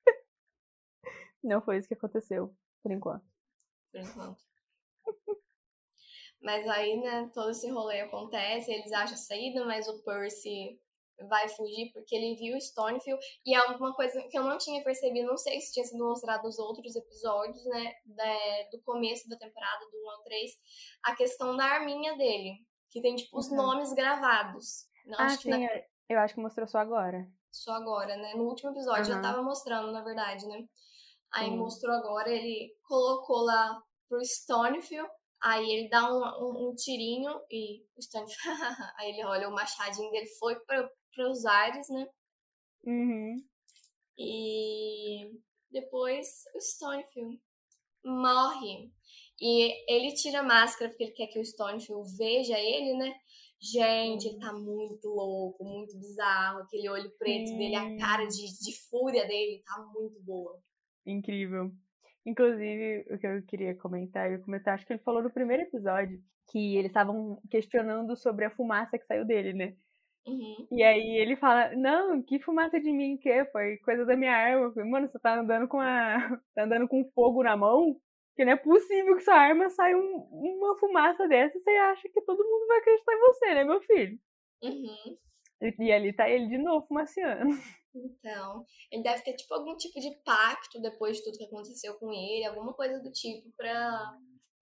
Não 1.43 1.61
foi 1.63 1.79
isso 1.79 1.89
que 1.89 1.95
aconteceu, 1.95 2.53
por 2.83 2.91
enquanto. 2.91 3.25
Por 3.97 4.03
enquanto. 4.03 4.45
Mas 6.41 6.69
aí, 6.69 7.01
né, 7.01 7.31
todo 7.35 7.51
esse 7.51 7.69
rolê 7.71 8.03
acontece, 8.03 8.71
eles 8.71 8.93
acham 8.93 9.15
a 9.15 9.19
saída, 9.19 9.65
mas 9.65 9.89
o 9.89 10.03
Percy 10.03 10.79
vai 11.29 11.49
fugir 11.49 11.91
porque 11.95 12.15
ele 12.15 12.37
viu 12.37 12.55
o 12.55 12.59
Stonefield. 12.61 13.19
E 13.45 13.55
é 13.55 13.63
uma 13.63 13.95
coisa 13.95 14.23
que 14.29 14.37
eu 14.39 14.45
não 14.45 14.59
tinha 14.59 14.85
percebido, 14.85 15.27
não 15.29 15.39
sei 15.39 15.61
se 15.61 15.73
tinha 15.73 15.85
sido 15.87 16.05
mostrado 16.05 16.43
nos 16.45 16.59
outros 16.59 16.95
episódios, 16.95 17.65
né, 17.65 17.95
da- 18.05 18.69
do 18.71 18.83
começo 18.83 19.27
da 19.29 19.37
temporada, 19.39 19.87
do 19.91 19.97
1 20.05 20.11
ao 20.11 20.23
3, 20.25 20.51
a 21.03 21.17
questão 21.17 21.57
da 21.57 21.65
arminha 21.65 22.17
dele, 22.19 22.53
que 22.91 23.01
tem, 23.01 23.17
tipo, 23.17 23.39
os 23.39 23.49
Uhum. 23.51 23.57
nomes 23.57 23.93
gravados. 23.95 24.87
Não, 25.07 25.19
Ah, 25.19 25.25
acho 25.25 25.39
que 25.39 25.45
sim, 25.45 25.51
na- 25.51 25.83
eu- 26.11 26.19
acho 26.21 26.35
que 26.35 26.41
mostrou 26.41 26.67
só 26.69 26.79
agora. 26.79 27.27
só 27.51 27.73
agora, 27.73 28.15
né? 28.19 28.35
No 28.35 28.45
último 28.45 28.71
episódio 28.71 29.07
já 29.07 29.15
Aham. 29.15 29.23
tava 29.23 29.43
mostrando, 29.43 29.91
na 29.91 30.03
verdade, 30.05 30.47
né? 30.47 30.69
Aí 31.33 31.51
Sim. 31.51 31.57
mostrou 31.57 31.95
agora, 31.95 32.31
ele 32.31 32.75
colocou 32.83 33.43
lá 33.43 33.83
pro 34.09 34.21
Stonefield, 34.23 35.09
aí 35.43 35.69
ele 35.71 35.89
dá 35.89 36.11
um, 36.11 36.23
um, 36.45 36.69
um 36.71 36.75
tirinho 36.75 37.41
e 37.51 37.83
o 37.97 38.01
Stonefield, 38.01 38.37
aí 38.99 39.11
ele 39.11 39.25
olha, 39.25 39.49
o 39.49 39.53
machadinho 39.53 40.11
dele 40.11 40.29
foi 40.39 40.57
para 40.65 41.31
os 41.31 41.45
ares, 41.45 41.89
né? 41.89 42.09
Uhum. 42.85 43.45
E 44.19 45.31
depois 45.71 46.27
o 46.55 46.59
Stonefield 46.59 47.41
morre. 48.05 48.91
E 49.39 49.93
ele 49.93 50.15
tira 50.15 50.41
a 50.41 50.45
máscara 50.45 50.89
porque 50.91 51.05
ele 51.05 51.13
quer 51.13 51.27
que 51.27 51.39
o 51.39 51.45
Stonefield 51.45 52.17
veja 52.17 52.59
ele, 52.59 52.97
né? 52.97 53.15
Gente, 53.61 54.29
ele 54.29 54.39
tá 54.39 54.53
muito 54.53 55.09
louco, 55.09 55.65
muito 55.65 55.99
bizarro. 55.99 56.61
Aquele 56.61 56.89
olho 56.89 57.11
preto 57.19 57.57
dele, 57.57 57.75
a 57.75 57.99
cara 57.99 58.27
de, 58.27 58.59
de 58.59 58.89
fúria 58.89 59.27
dele 59.27 59.63
tá 59.65 59.79
muito 59.95 60.21
boa. 60.23 60.59
Incrível. 61.07 61.71
Inclusive, 62.25 63.07
o 63.11 63.19
que 63.19 63.27
eu 63.27 63.43
queria 63.47 63.75
comentar, 63.77 64.31
eu 64.31 64.43
comentar, 64.43 64.75
acho 64.75 64.85
que 64.87 64.93
ele 64.93 65.03
falou 65.03 65.23
no 65.23 65.31
primeiro 65.31 65.63
episódio 65.63 66.21
que 66.51 66.77
eles 66.77 66.91
estavam 66.91 67.41
questionando 67.51 68.17
sobre 68.17 68.45
a 68.45 68.51
fumaça 68.51 68.99
que 68.99 69.07
saiu 69.07 69.25
dele, 69.25 69.53
né? 69.53 69.75
Uhum. 70.27 70.67
E 70.73 70.83
aí 70.83 71.19
ele 71.19 71.37
fala, 71.37 71.71
não, 71.77 72.21
que 72.21 72.41
fumaça 72.41 72.81
de 72.81 72.91
mim 72.91 73.17
que 73.17 73.45
foi 73.47 73.77
coisa 73.79 74.05
da 74.05 74.17
minha 74.17 74.33
arma. 74.33 74.73
Falei, 74.73 74.91
Mano, 74.91 75.09
você 75.09 75.19
tá 75.21 75.39
andando 75.39 75.69
com 75.69 75.81
a. 75.81 76.17
tá 76.55 76.65
andando 76.65 76.89
com 76.89 77.09
fogo 77.15 77.45
na 77.45 77.57
mão? 77.57 77.97
Que 78.35 78.45
não 78.45 78.53
é 78.53 78.57
possível 78.57 79.15
que 79.17 79.23
sua 79.23 79.37
arma 79.37 79.71
saia 79.71 79.97
um- 79.97 80.29
uma 80.33 80.77
fumaça 80.79 81.27
dessa 81.29 81.57
e 81.57 81.61
você 81.61 81.71
acha 81.71 82.09
que 82.13 82.21
todo 82.23 82.45
mundo 82.45 82.67
vai 82.67 82.79
acreditar 82.79 83.13
em 83.15 83.21
você, 83.21 83.55
né, 83.55 83.65
meu 83.65 83.81
filho? 83.83 84.19
Uhum. 84.63 85.17
E, 85.63 85.75
e 85.87 85.93
ali 85.93 86.13
tá 86.13 86.29
ele 86.29 86.49
de 86.49 86.59
novo 86.59 86.87
fumaciando. 86.87 87.45
Então, 87.99 88.65
ele 88.91 89.03
deve 89.03 89.23
ter 89.23 89.35
tipo 89.35 89.55
algum 89.55 89.77
tipo 89.77 89.99
de 90.01 90.15
pacto 90.25 90.81
depois 90.81 91.17
de 91.19 91.25
tudo 91.25 91.39
que 91.39 91.45
aconteceu 91.45 91.95
com 91.99 92.13
ele, 92.13 92.45
alguma 92.45 92.73
coisa 92.75 93.01
do 93.01 93.11
tipo 93.13 93.51
pra. 93.57 94.13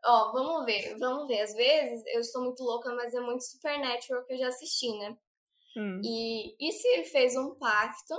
Ó, 0.04 0.32
vamos 0.32 0.64
ver, 0.66 0.96
vamos 0.98 1.26
ver. 1.26 1.40
Às 1.42 1.54
vezes 1.54 2.02
eu 2.14 2.20
estou 2.20 2.42
muito 2.44 2.62
louca, 2.62 2.94
mas 2.94 3.14
é 3.14 3.20
muito 3.20 3.42
Supernatural 3.44 4.24
que 4.24 4.34
eu 4.34 4.38
já 4.38 4.48
assisti, 4.48 4.90
né? 4.98 5.16
Hum. 5.76 6.00
E, 6.04 6.54
e 6.68 6.72
se 6.72 6.86
ele 6.88 7.04
fez 7.04 7.36
um 7.36 7.54
pacto 7.56 8.14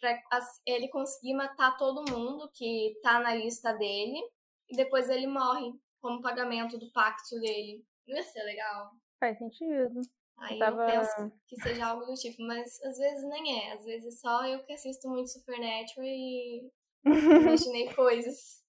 pra 0.00 0.18
as- 0.32 0.60
ele 0.66 0.88
conseguir 0.88 1.34
matar 1.34 1.76
todo 1.76 2.10
mundo 2.10 2.50
que 2.54 2.98
tá 3.02 3.20
na 3.20 3.34
lista 3.34 3.72
dele 3.74 4.18
e 4.68 4.76
depois 4.76 5.08
ele 5.10 5.26
morre 5.26 5.72
como 6.00 6.22
pagamento 6.22 6.78
do 6.78 6.90
pacto 6.92 7.38
dele? 7.40 7.84
Não 8.06 8.16
ia 8.16 8.22
ser 8.22 8.42
legal? 8.44 8.90
Faz 9.20 9.36
sentido. 9.38 10.00
Aí 10.40 10.54
eu, 10.54 10.58
tava- 10.58 10.86
penso 10.86 11.32
que 11.46 11.56
seja 11.60 11.86
algo 11.86 12.04
do 12.06 12.14
tipo, 12.14 12.42
mas 12.42 12.80
às 12.82 12.96
vezes 12.96 13.24
nem 13.28 13.60
é. 13.60 13.72
Às 13.72 13.84
vezes 13.84 14.20
só 14.20 14.46
eu 14.46 14.64
que 14.64 14.72
assisto 14.72 15.08
muito 15.08 15.30
Supernatural 15.30 16.06
e 16.06 16.70
imaginei 17.04 17.92
coisas. 17.94 18.62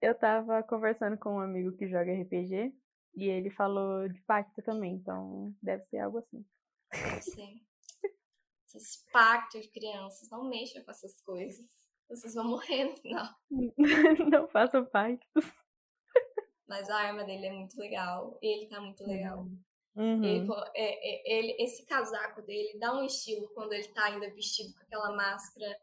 Eu 0.00 0.14
tava 0.18 0.62
conversando 0.62 1.18
com 1.18 1.34
um 1.36 1.40
amigo 1.40 1.76
que 1.76 1.88
joga 1.88 2.10
RPG 2.12 2.72
e 3.16 3.28
ele 3.28 3.50
falou 3.50 4.08
de 4.08 4.20
pacto 4.22 4.62
também, 4.62 4.94
então 4.94 5.54
deve 5.62 5.84
ser 5.86 5.98
algo 5.98 6.18
assim. 6.18 6.44
Sei. 7.20 7.62
Esses 8.66 9.04
pactos 9.12 9.62
de 9.62 9.68
crianças, 9.70 10.30
não 10.30 10.48
mexam 10.48 10.82
com 10.84 10.90
essas 10.90 11.20
coisas. 11.22 11.66
Vocês 12.08 12.34
vão 12.34 12.44
morrer 12.48 12.84
no 12.84 12.96
final. 12.96 13.26
Não 14.32 14.48
façam 14.48 14.84
pacto. 14.86 15.40
Mas 16.68 16.88
a 16.90 16.96
arma 16.96 17.22
dele 17.24 17.46
é 17.46 17.52
muito 17.52 17.76
legal. 17.78 18.36
Ele 18.42 18.66
tá 18.68 18.80
muito 18.80 19.04
legal. 19.04 19.46
Uhum. 19.96 20.24
Ele, 20.24 20.46
é- 20.74 21.34
é- 21.34 21.38
ele- 21.38 21.56
esse 21.58 21.84
casaco 21.86 22.42
dele 22.42 22.78
dá 22.78 22.94
um 22.96 23.04
estilo 23.04 23.48
quando 23.54 23.72
ele 23.72 23.88
tá 23.88 24.04
ainda 24.06 24.32
vestido 24.34 24.72
com 24.74 24.82
aquela 24.82 25.14
máscara 25.14 25.76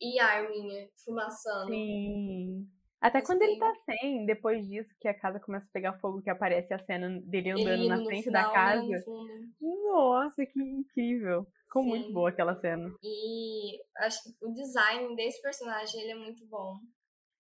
e 0.00 0.18
a 0.20 0.26
arminha 0.26 0.88
fumaçando. 1.04 1.70
Sim. 1.72 2.66
Até 3.00 3.22
quando 3.22 3.42
ele 3.42 3.58
tá 3.58 3.72
sem, 3.84 4.26
depois 4.26 4.66
disso, 4.66 4.90
que 5.00 5.06
a 5.06 5.14
casa 5.14 5.38
começa 5.38 5.64
a 5.64 5.72
pegar 5.72 5.98
fogo, 6.00 6.20
que 6.20 6.30
aparece 6.30 6.74
a 6.74 6.84
cena 6.84 7.08
dele 7.24 7.50
Ele 7.50 7.62
andando 7.62 7.88
na 7.88 8.04
frente 8.04 8.24
final, 8.24 8.42
da 8.42 8.48
né, 8.48 8.54
casa. 8.54 9.04
fundo. 9.04 9.32
Nossa, 9.60 10.44
que 10.44 10.60
incrível. 10.60 11.46
Ficou 11.64 11.84
muito 11.84 12.06
Sim. 12.08 12.12
boa 12.12 12.30
aquela 12.30 12.58
cena. 12.60 12.92
E 13.02 13.78
acho 13.98 14.22
que 14.24 14.44
o 14.44 14.52
design 14.52 15.14
desse 15.14 15.40
personagem 15.40 16.00
ele 16.02 16.12
é 16.12 16.16
muito 16.16 16.44
bom. 16.46 16.78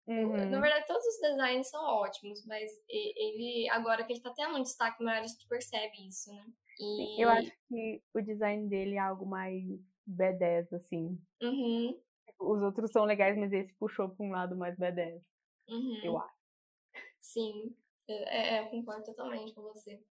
Uhum. 0.06 0.50
Na 0.50 0.60
verdade, 0.60 0.86
todos 0.86 1.04
os 1.06 1.20
designs 1.20 1.68
são 1.68 1.82
ótimos, 1.84 2.44
mas 2.44 2.70
ele, 2.88 3.68
agora 3.70 4.04
que 4.04 4.12
ele 4.12 4.20
tá 4.20 4.32
tendo 4.34 4.56
um 4.56 4.62
destaque 4.62 5.02
maior, 5.02 5.22
a 5.22 5.26
gente 5.26 5.46
percebe 5.46 6.08
isso, 6.08 6.32
né? 6.32 6.44
E... 6.78 7.22
Eu 7.22 7.28
acho 7.28 7.52
que 7.68 8.02
o 8.12 8.20
design 8.20 8.68
dele 8.68 8.96
é 8.96 8.98
algo 8.98 9.24
mais 9.24 9.62
B10, 10.08 10.72
assim. 10.72 11.18
Uhum, 11.40 12.00
Os 12.40 12.62
outros 12.62 12.90
são 12.90 13.04
legais, 13.04 13.38
mas 13.38 13.52
esse 13.52 13.72
puxou 13.74 14.08
pra 14.08 14.26
um 14.26 14.30
lado 14.30 14.56
mais 14.56 14.76
B10, 14.76 15.22
uhum. 15.68 16.00
eu 16.02 16.18
acho. 16.18 16.42
Sim, 17.20 17.76
é, 18.08 18.56
é, 18.56 18.60
eu 18.60 18.70
concordo 18.70 19.04
totalmente 19.04 19.54
com 19.54 19.62
você. 19.62 20.02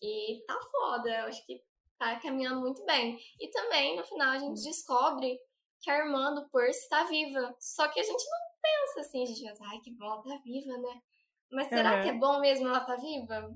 E 0.00 0.42
tá 0.46 0.58
foda, 0.70 1.10
eu 1.10 1.26
acho 1.26 1.44
que 1.46 1.62
tá 1.98 2.18
caminhando 2.20 2.60
muito 2.60 2.84
bem. 2.84 3.18
E 3.40 3.48
também, 3.48 3.96
no 3.96 4.04
final, 4.04 4.30
a 4.30 4.38
gente 4.38 4.62
descobre 4.62 5.38
que 5.80 5.90
a 5.90 5.98
irmã 5.98 6.34
do 6.34 6.48
Percy 6.48 6.88
tá 6.88 7.04
viva. 7.04 7.54
Só 7.58 7.88
que 7.88 8.00
a 8.00 8.02
gente 8.02 8.24
não 8.24 8.53
pensa 8.64 9.00
assim, 9.00 9.22
a 9.22 9.26
gente 9.26 9.42
pensa, 9.42 9.64
ai, 9.66 9.78
que 9.80 9.90
bom, 9.92 10.06
ela 10.06 10.22
tá 10.22 10.40
viva, 10.44 10.76
né? 10.78 11.00
Mas 11.52 11.68
será 11.68 11.96
Uhum. 11.96 12.02
que 12.02 12.08
é 12.08 12.12
bom 12.14 12.40
mesmo 12.40 12.66
ela 12.68 12.80
tá 12.80 12.96
viva? 12.96 13.54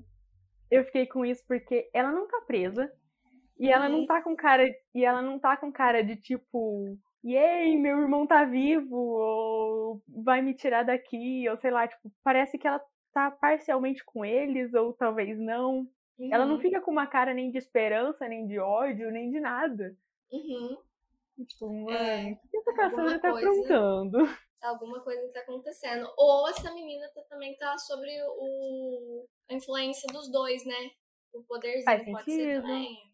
Eu 0.71 0.85
fiquei 0.85 1.07
com 1.07 1.25
isso 1.25 1.43
porque 1.47 1.89
ela 1.93 2.11
não 2.11 2.27
tá 2.27 2.41
presa. 2.41 2.91
E 3.59 3.69
ela 3.69 3.89
não 3.89 3.99
Uhum. 3.99 4.05
tá 4.05 4.21
com 4.21 4.35
cara. 4.35 4.63
E 4.95 5.03
ela 5.05 5.21
não 5.21 5.39
tá 5.39 5.57
com 5.57 5.71
cara 5.71 6.03
de 6.03 6.15
tipo. 6.15 6.97
Yay, 7.25 7.75
meu 7.77 7.99
irmão 7.99 8.25
tá 8.25 8.45
vivo, 8.45 8.95
ou 8.95 10.01
vai 10.07 10.41
me 10.41 10.53
tirar 10.53 10.83
daqui, 10.83 11.49
ou 11.49 11.57
sei 11.57 11.69
lá, 11.71 11.85
tipo, 11.87 12.09
parece 12.23 12.57
que 12.57 12.65
ela 12.65 12.81
tá 13.13 13.29
parcialmente 13.29 14.05
com 14.05 14.23
eles, 14.23 14.73
ou 14.73 14.93
talvez 14.93 15.37
não. 15.37 15.85
Ela 16.31 16.45
não 16.45 16.55
Uhum, 16.55 16.61
fica 16.61 16.79
com 16.81 16.91
uma 16.91 17.07
cara 17.07 17.33
nem 17.33 17.51
de 17.51 17.57
esperança, 17.57 18.25
nem 18.27 18.47
de 18.47 18.57
ódio, 18.59 19.11
nem 19.11 19.29
de 19.31 19.39
nada. 19.41 19.97
uhum. 20.31 20.77
Tipo, 21.47 21.73
mano, 21.73 21.97
É, 21.97 22.31
o 22.33 22.47
que 22.49 22.57
essa 22.57 22.73
caçadora 22.73 23.19
tá 23.19 23.31
coisa- 23.31 23.49
aprontando? 23.49 24.17
Alguma 24.61 25.01
coisa 25.01 25.31
tá 25.31 25.39
acontecendo. 25.41 26.11
Ou 26.17 26.47
essa 26.49 26.73
menina 26.73 27.09
tá- 27.13 27.23
também 27.29 27.55
tá 27.57 27.77
sobre 27.77 28.11
o... 28.27 29.25
a 29.49 29.53
influência 29.53 30.07
dos 30.11 30.29
dois, 30.31 30.65
né? 30.65 30.91
O 31.33 31.43
poderzinho 31.43 31.85
Faz 31.85 32.03
pode 32.03 32.23
ser 32.25 32.31
sentido. 32.31 32.61
também. 32.61 33.13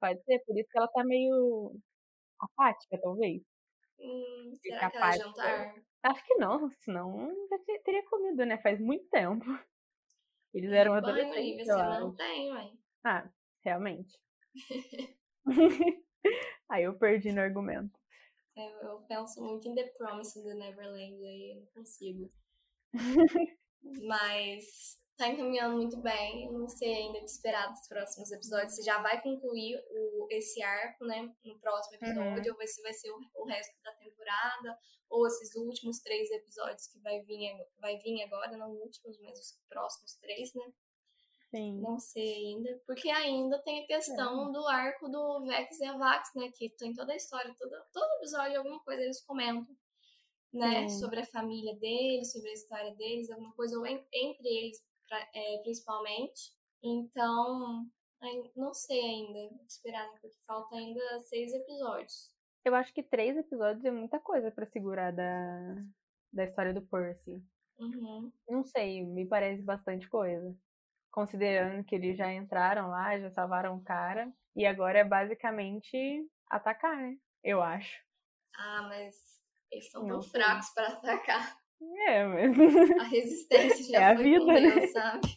Pode 0.00 0.22
ser, 0.24 0.38
por 0.44 0.58
isso 0.58 0.68
que 0.70 0.78
ela 0.78 0.88
tá 0.88 1.04
meio 1.04 1.76
apática, 2.40 2.98
talvez. 3.00 3.42
Hum, 3.98 4.52
Fica 4.62 4.76
será 4.76 4.90
que 4.90 4.96
ela 4.96 5.06
apática. 5.06 5.28
jantar? 5.28 5.84
Acho 6.02 6.24
que 6.26 6.34
não, 6.34 6.70
senão 6.80 7.28
já 7.48 7.58
te- 7.60 7.82
teria 7.84 8.04
comido, 8.10 8.44
né? 8.44 8.58
Faz 8.58 8.80
muito 8.80 9.08
tempo. 9.08 9.44
Eles 10.52 10.70
eram 10.72 10.92
Banho, 10.92 11.04
adolescentes, 11.04 11.66
você 11.66 11.72
ué. 12.52 12.72
Ah, 13.04 13.30
realmente. 13.64 14.18
Aí 16.68 16.84
eu 16.84 16.98
perdi 16.98 17.32
no 17.32 17.40
argumento. 17.40 17.98
Eu, 18.56 18.88
eu 18.88 18.98
penso 19.08 19.42
muito 19.42 19.68
em 19.68 19.74
The 19.74 19.84
Promise 19.98 20.42
do 20.42 20.54
Neverland, 20.54 21.24
aí 21.26 21.50
eu 21.52 21.60
não 21.60 21.66
consigo. 21.74 22.30
Mas 23.82 24.98
tá 25.16 25.28
encaminhando 25.28 25.76
muito 25.76 25.96
bem. 26.00 26.46
Eu 26.46 26.52
não 26.52 26.68
sei 26.68 26.94
ainda 26.94 27.18
o 27.18 27.20
que 27.20 27.30
esperar 27.30 27.68
dos 27.70 27.86
próximos 27.88 28.30
episódios. 28.32 28.74
Você 28.74 28.82
já 28.82 29.00
vai 29.02 29.20
concluir 29.22 29.76
o, 29.90 30.26
esse 30.30 30.62
arco, 30.62 31.04
né? 31.04 31.32
No 31.44 31.58
próximo 31.58 31.96
episódio, 31.96 32.52
ou 32.52 32.56
vai- 32.58 32.66
se 32.66 32.82
vai 32.82 32.92
ser 32.92 33.10
o, 33.10 33.20
o 33.34 33.44
resto 33.44 33.74
da 33.82 33.92
temporada, 33.94 34.78
ou 35.10 35.26
esses 35.26 35.54
últimos 35.54 36.00
três 36.00 36.30
episódios 36.30 36.86
que 36.88 36.98
vai 37.00 37.20
vir, 37.22 37.52
vai 37.78 37.96
vir 37.98 38.22
agora, 38.22 38.56
não 38.56 38.70
últimos, 38.72 39.18
mas 39.20 39.38
os 39.38 39.58
próximos 39.68 40.14
três, 40.16 40.52
né? 40.54 40.64
Sim. 41.54 41.80
Não 41.80 41.98
sei 41.98 42.34
ainda, 42.34 42.80
porque 42.86 43.08
ainda 43.10 43.58
tem 43.62 43.84
a 43.84 43.86
questão 43.86 44.50
do 44.50 44.66
arco 44.66 45.08
do 45.08 45.44
Vex 45.46 45.78
e 45.80 45.84
a 45.84 45.96
Vax, 45.96 46.30
né? 46.34 46.50
Que 46.56 46.68
tem 46.70 46.92
toda 46.92 47.12
a 47.12 47.16
história, 47.16 47.54
todo, 47.58 47.70
todo 47.92 48.10
episódio, 48.18 48.58
alguma 48.58 48.80
coisa 48.82 49.02
eles 49.02 49.24
comentam, 49.24 49.76
né? 50.52 50.88
Sim. 50.88 50.98
Sobre 51.00 51.20
a 51.20 51.26
família 51.26 51.76
deles, 51.76 52.32
sobre 52.32 52.50
a 52.50 52.54
história 52.54 52.94
deles, 52.96 53.30
alguma 53.30 53.52
coisa, 53.54 53.78
ou 53.78 53.86
en- 53.86 54.04
entre 54.12 54.48
eles, 54.48 54.84
pra- 55.08 55.28
é, 55.34 55.58
principalmente. 55.62 56.52
Então, 56.82 57.86
não 58.56 58.74
sei 58.74 59.00
ainda 59.00 59.54
esperar, 59.68 60.06
né? 60.12 60.18
Porque 60.20 60.36
falta 60.46 60.74
ainda 60.76 61.20
seis 61.20 61.52
episódios. 61.54 62.32
Eu 62.64 62.74
acho 62.74 62.92
que 62.92 63.02
três 63.02 63.36
episódios 63.36 63.84
é 63.84 63.90
muita 63.90 64.18
coisa 64.18 64.50
pra 64.50 64.66
segurar 64.66 65.12
da, 65.12 65.76
da 66.32 66.44
história 66.44 66.72
do 66.74 66.82
Percy. 66.82 67.42
Uhum. 67.78 68.32
Não 68.48 68.64
sei, 68.64 69.04
me 69.04 69.26
parece 69.26 69.62
bastante 69.62 70.08
coisa. 70.08 70.56
Considerando 71.14 71.84
que 71.84 71.94
eles 71.94 72.16
já 72.16 72.32
entraram 72.32 72.88
lá, 72.88 73.16
já 73.20 73.30
salvaram 73.30 73.76
o 73.76 73.84
cara. 73.84 74.32
E 74.56 74.66
agora 74.66 74.98
é 74.98 75.04
basicamente 75.04 76.28
atacar, 76.50 76.96
né? 76.96 77.16
Eu 77.44 77.62
acho. 77.62 78.02
Ah, 78.58 78.82
mas 78.88 79.14
eles 79.70 79.88
são 79.92 80.04
tão 80.08 80.20
fracos 80.20 80.70
para 80.70 80.88
atacar. 80.88 81.56
É, 82.08 82.24
mas. 82.24 82.56
A 83.00 83.04
resistência 83.04 83.84
já 83.92 84.00
É 84.00 84.04
a 84.06 84.14
vida, 84.14 84.40
com 84.40 84.52
né? 84.52 84.86
Sabe? 84.88 85.28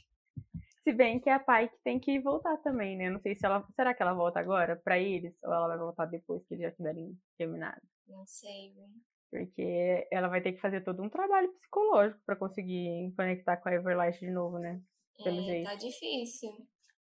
Se 0.83 0.91
bem 0.91 1.19
que 1.19 1.29
a 1.29 1.37
Pike 1.37 1.77
tem 1.83 1.99
que 1.99 2.19
voltar 2.21 2.57
também, 2.57 2.97
né? 2.97 3.11
Não 3.11 3.19
sei 3.19 3.35
se 3.35 3.45
ela. 3.45 3.63
Será 3.75 3.93
que 3.93 4.01
ela 4.01 4.15
volta 4.15 4.39
agora 4.39 4.77
pra 4.77 4.97
eles? 4.97 5.35
Ou 5.43 5.53
ela 5.53 5.67
vai 5.67 5.77
voltar 5.77 6.05
depois 6.07 6.43
que 6.47 6.55
eles 6.55 6.63
já 6.63 6.71
tiverem 6.71 7.15
terminado? 7.37 7.81
Não 8.07 8.25
sei, 8.25 8.73
viu? 8.73 8.87
Porque 9.29 10.07
ela 10.11 10.27
vai 10.27 10.41
ter 10.41 10.53
que 10.53 10.61
fazer 10.61 10.81
todo 10.81 11.03
um 11.03 11.09
trabalho 11.09 11.53
psicológico 11.53 12.19
pra 12.25 12.35
conseguir 12.35 13.13
conectar 13.15 13.57
com 13.57 13.69
a 13.69 13.73
Everlight 13.73 14.19
de 14.19 14.31
novo, 14.31 14.57
né? 14.57 14.81
Pelo 15.23 15.39
É, 15.39 15.43
jeito. 15.43 15.65
tá 15.69 15.75
difícil. 15.75 16.67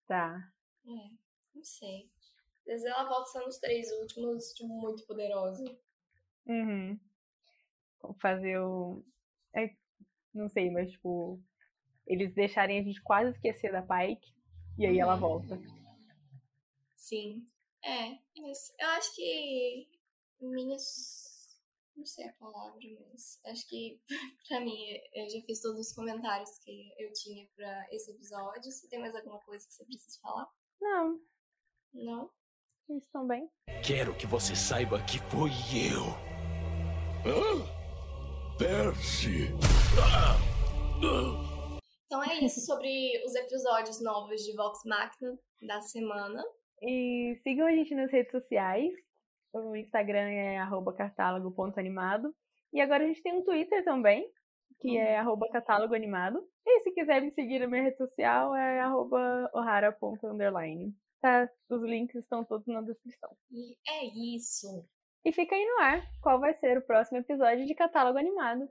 Tá. 0.06 0.52
É, 0.86 1.10
não 1.54 1.64
sei. 1.64 2.10
Às 2.60 2.64
vezes 2.66 2.86
ela 2.86 3.08
volta 3.08 3.30
sendo 3.30 3.48
os 3.48 3.58
três 3.58 3.90
últimos, 4.00 4.52
tipo, 4.52 4.68
muito 4.68 5.04
poderosa. 5.06 5.62
Uhum. 6.46 6.98
Fazer 8.20 8.58
o. 8.60 9.04
é, 9.54 9.74
não 10.32 10.48
sei, 10.48 10.70
mas 10.70 10.90
tipo. 10.92 11.40
Eles 12.06 12.32
deixarem 12.34 12.78
a 12.78 12.82
gente 12.84 13.02
quase 13.02 13.32
esquecer 13.32 13.72
da 13.72 13.82
Pike. 13.82 14.32
E 14.78 14.86
aí 14.86 14.98
ela 15.00 15.14
Uhum. 15.14 15.20
volta. 15.20 15.58
Sim. 16.96 17.44
É, 17.82 18.12
eu 18.36 18.88
acho 18.96 19.14
que 19.14 19.88
minhas. 20.40 21.25
Não 21.96 22.04
sei 22.04 22.28
a 22.28 22.32
palavra, 22.34 22.78
mas 23.10 23.40
acho 23.46 23.66
que 23.68 24.00
pra 24.48 24.60
mim 24.60 24.76
eu 25.14 25.28
já 25.30 25.40
fiz 25.46 25.60
todos 25.62 25.80
os 25.80 25.92
comentários 25.94 26.58
que 26.58 26.92
eu 26.98 27.10
tinha 27.12 27.48
pra 27.56 27.86
esse 27.90 28.10
episódio. 28.10 28.70
Se 28.70 28.88
tem 28.88 28.98
mais 29.00 29.14
alguma 29.14 29.40
coisa 29.40 29.66
que 29.66 29.72
você 29.72 29.84
precisa 29.84 30.18
falar? 30.20 30.46
Não, 30.80 31.18
Não? 31.94 32.30
eles 32.88 33.04
estão 33.04 33.26
bem. 33.26 33.50
Quero 33.84 34.14
que 34.16 34.26
você 34.26 34.54
saiba 34.54 35.02
que 35.04 35.18
foi 35.30 35.50
eu. 35.90 36.04
Percy! 38.58 39.48
Então 42.04 42.22
é 42.22 42.38
isso 42.40 42.60
sobre 42.60 43.22
os 43.24 43.34
episódios 43.34 44.00
novos 44.02 44.42
de 44.44 44.54
Vox 44.54 44.80
Machina 44.84 45.36
da 45.66 45.80
semana. 45.80 46.44
E 46.82 47.38
sigam 47.42 47.66
a 47.66 47.72
gente 47.72 47.94
nas 47.94 48.12
redes 48.12 48.30
sociais. 48.30 48.92
O 49.64 49.76
Instagram 49.76 50.28
é 50.28 50.58
arroba 50.58 50.92
catálogo.animado. 50.92 52.34
E 52.72 52.80
agora 52.80 53.04
a 53.04 53.06
gente 53.06 53.22
tem 53.22 53.34
um 53.34 53.44
Twitter 53.44 53.84
também, 53.84 54.28
que 54.80 54.96
é 54.98 55.18
arroba 55.18 55.48
catálogo 55.48 55.94
animado. 55.94 56.46
E 56.66 56.80
se 56.80 56.90
quiser 56.92 57.22
me 57.22 57.30
seguir 57.30 57.60
na 57.60 57.66
minha 57.66 57.82
rede 57.82 57.96
social, 57.96 58.54
é 58.54 58.80
arroba 58.80 59.50
ohara.underline. 59.54 60.94
Tá, 61.20 61.48
os 61.70 61.82
links 61.82 62.16
estão 62.16 62.44
todos 62.44 62.66
na 62.66 62.82
descrição. 62.82 63.30
E 63.50 63.76
é 63.88 64.04
isso. 64.36 64.86
E 65.24 65.32
fica 65.32 65.54
aí 65.54 65.64
no 65.64 65.80
ar 65.80 66.02
qual 66.20 66.38
vai 66.38 66.54
ser 66.54 66.78
o 66.78 66.86
próximo 66.86 67.18
episódio 67.18 67.66
de 67.66 67.74
Catálogo 67.74 68.18
Animado. 68.18 68.68